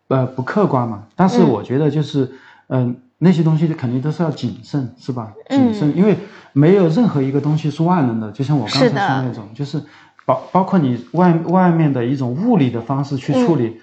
[0.09, 1.03] 呃不客观嘛。
[1.15, 2.29] 但是嗯我觉得就是
[2.67, 5.32] 嗯、那些东西肯定都是要谨慎，是吧？
[5.49, 6.15] 嗯谨慎，因为
[6.51, 9.82] 没有任何一个东西是万能的，就像我刚才说的那种，就是
[10.26, 13.65] 包包括你外外面的一种物理的方式去处理。
[13.67, 13.80] 嗯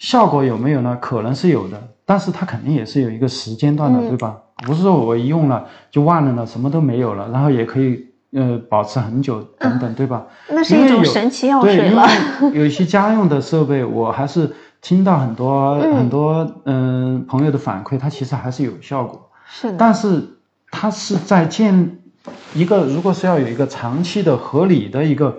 [0.00, 0.96] 效果有没有呢？
[0.98, 4.34] 可能是有的，但是它肯定也是有一个时间段的，嗯对吧？
[4.64, 10.24] 不是说我一用了就万能了，什么都没有了，然后也可以呃保持很久等等，对吧？
[10.48, 12.06] 那是一种神奇药水了。
[12.06, 14.50] 对，因为有一些家用的设备，我还是
[14.80, 19.28] 听到很多很多嗯朋友的反馈，它其实还是有效果。
[19.48, 19.76] 是的。
[19.78, 20.22] 但是
[20.70, 21.98] 它是在建
[22.54, 25.36] 一个，如果是要有一个长期的合理的一个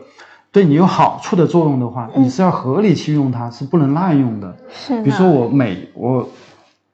[0.52, 4.56] 对你有好处的作用的话，你是要合理去用它，是不能滥用的。
[4.70, 5.02] 是。
[5.04, 6.28] 比如说我每我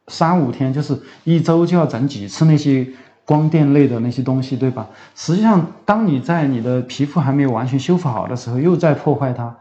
[0.08, 2.88] 三五天就是一周就要整几次那些。
[3.28, 4.88] 光电类的那些东西，对吧？
[5.14, 9.54] 实际上，当你在你的皮肤还没有完全修复好的时候，又在破坏它。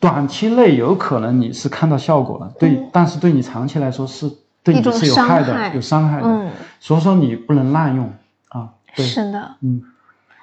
[0.00, 4.30] 短期内有可能你是看到效果了，对，但是对你长期来说是
[4.62, 6.26] 对你是有害的，有伤害的。
[6.26, 8.12] 嗯，所以说你不能滥用
[8.48, 8.70] 啊。
[8.94, 9.82] 是的，嗯。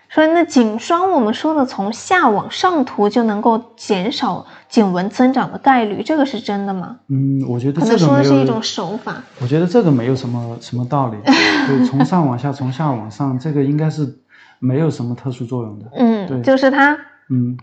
[0.07, 6.97] 所以那颈霜，我们说的从下往上涂就能够减少颈纹增长的概率，这个是真的吗？
[7.09, 9.15] 嗯，我觉得可能说的是一种手法。
[9.41, 14.19] 我觉得这个没有什么什么道理，对， 从上往下，从下往上，这个应该是
[14.59, 15.85] 没有什么特殊作用的。
[15.97, 16.97] 嗯，对，就是它，
[17.29, 17.57] 嗯，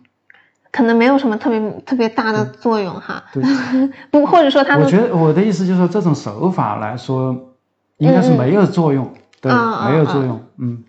[0.72, 3.22] 可能没有什么特别特别大的作用哈。
[3.32, 3.42] 对，
[4.10, 7.36] 不，或者说他，我觉得我的意思就是说，这种手法来说，
[7.98, 10.82] 应该是没有作用，对，没有作用，嗯。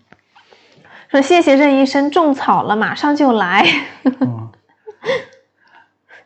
[1.10, 3.64] 说谢谢任医生种草了，马上就来。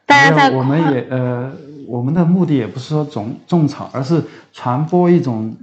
[0.06, 1.52] 大家在我们 也呃，
[1.86, 5.54] 我们的目的也不是说种种草，而是传播一种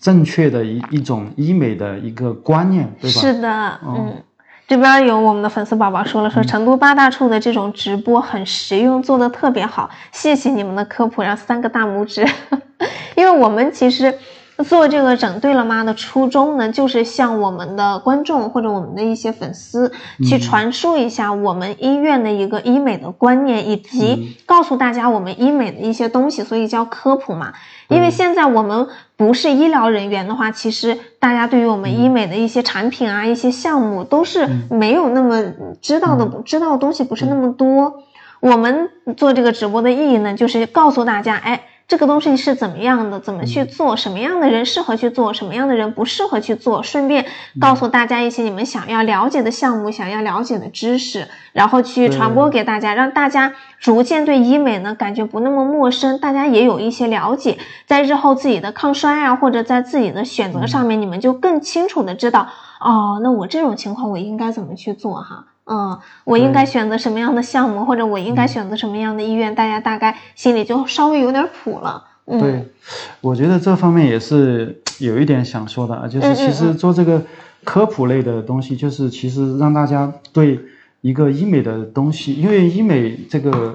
[0.00, 3.20] 正确的一一种医美的一个观念，对吧？
[3.20, 4.22] 是的，嗯，
[4.68, 12.24] 这边有我们的粉丝宝宝说了，说成都八大处的这种直播很实用，做的特别好，谢谢你们的科普，然后三个大拇指，
[13.16, 14.14] 因为我们其实。
[14.64, 19.92] 做这个整对了吗的初衷呢，就是向我们的观众或者我们的一些粉丝
[20.28, 27.52] 去传输一下我们医院的一个医美的观念，以及告诉大家我们医美的一些东西，所以叫科普嘛。
[27.86, 35.40] 因为现在我们不是医疗人员的话，其实大家对于我们医美的一些产品啊、一些项目都是没有那么
[35.80, 38.02] 知道的，知道的东西不是那么多。
[38.40, 41.62] 我们做这个直播的意义呢，就是告诉大家，哎。
[41.88, 43.18] 这个东西是怎么样的？
[43.18, 43.96] 怎么去做？
[43.96, 45.32] 什么样的人适合去做？
[45.32, 46.82] 什么样的人不适合去做？
[46.82, 47.24] 顺便
[47.58, 62.48] 告诉大家一些你们想要了解的项目，想要了解的知识，然后去传播给大家，让大家逐渐对医美呢感觉不那么陌生，大家也有一些了解，在日后自己的抗衰啊，或者在自己的选择上面，你们就更清楚的知道，
[62.80, 65.46] 哦，那我这种情况我应该怎么去做哈。
[65.68, 72.02] 嗯，我应该选择什么样的项目，或者我应该选择什么样的医院，大家大概心里就稍微有点谱了。
[72.24, 72.68] 嗯，对，
[73.20, 77.22] 我觉得这方面也是有一点想说的啊，就是其实做这个
[77.64, 80.58] 科普类的东西，就是其实让大家对
[81.00, 83.74] 一个医美的东西，因为医美这个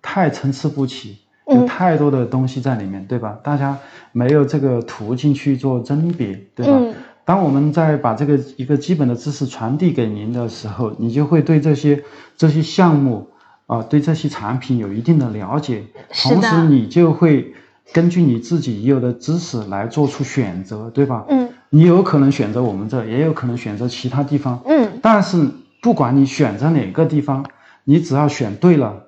[0.00, 3.38] 太参差不齐，有太多的东西在里面，对吧？
[3.42, 3.76] 大家
[4.12, 6.80] 没有这个途径去做甄别，对吧？
[7.24, 12.02] 当我们在把这个一个基本的知识传递给您的时候，你就会对这些
[12.36, 13.28] 这些项目
[13.66, 17.54] 啊，对这些产品有一定的了解，同时你就会
[17.92, 21.24] 根据你自己已有的知识来做出选择，对吧？
[21.28, 24.60] 嗯，你有可能选择我们这，也有可能选择其他地方。
[24.66, 25.48] 嗯，但是
[25.80, 27.46] 不管你选择哪个地方，
[27.84, 29.04] 你只要选对了，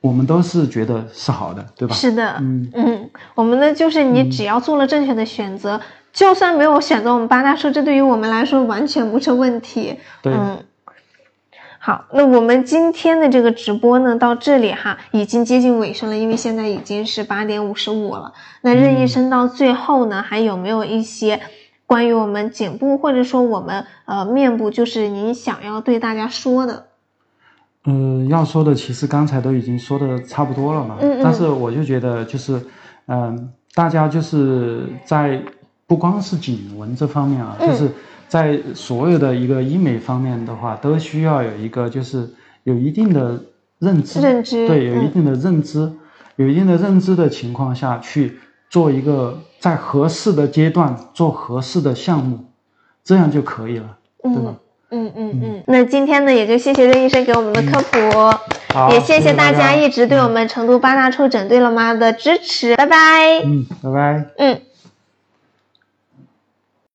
[0.00, 1.94] 我们都是觉得是好的，对吧？
[1.94, 5.82] 是的，嗯嗯，我们呢就是你只要做了正确的选择。
[6.16, 9.98] 就算没有选择我们八大处，这对于我们来说完全不是问题。
[10.22, 10.64] 对，嗯，
[11.78, 18.32] 好，那我们今天的这个直播呢，到这里哈，已经接近尾声了，因为现在已经是八点五十五了。
[18.62, 21.38] 那任医生到最后呢，还有没有一些
[21.84, 26.86] 关于我们颈部或者说我们呃面部，就是您想要对大家说的？
[27.84, 30.96] 嗯，要说的其实刚才都已经说的差不多了嘛。
[31.02, 31.20] 嗯嗯。
[31.22, 32.58] 但是我就觉得就是，
[33.06, 35.42] 嗯，大家就是在。
[35.86, 37.88] 不光是颈纹这方面啊，就是
[38.28, 42.28] 在所有的一个医美方面的话，都需要有一个就是
[42.64, 43.40] 有一定的
[43.78, 45.92] 认知，认知对，有一定的认知，
[46.36, 52.40] 有一定的认知的情况下去做一个在合适的阶段做合适的项目，
[53.04, 54.54] 这样就可以了，对吧？
[54.90, 55.62] 嗯嗯嗯。
[55.66, 62.96] 那今天呢，也就谢谢任医生给我们的科普，也谢谢大家一直对我们成都八大处整对了吗的支持，拜拜。
[63.44, 64.26] 嗯，拜拜。
[64.38, 64.60] 嗯。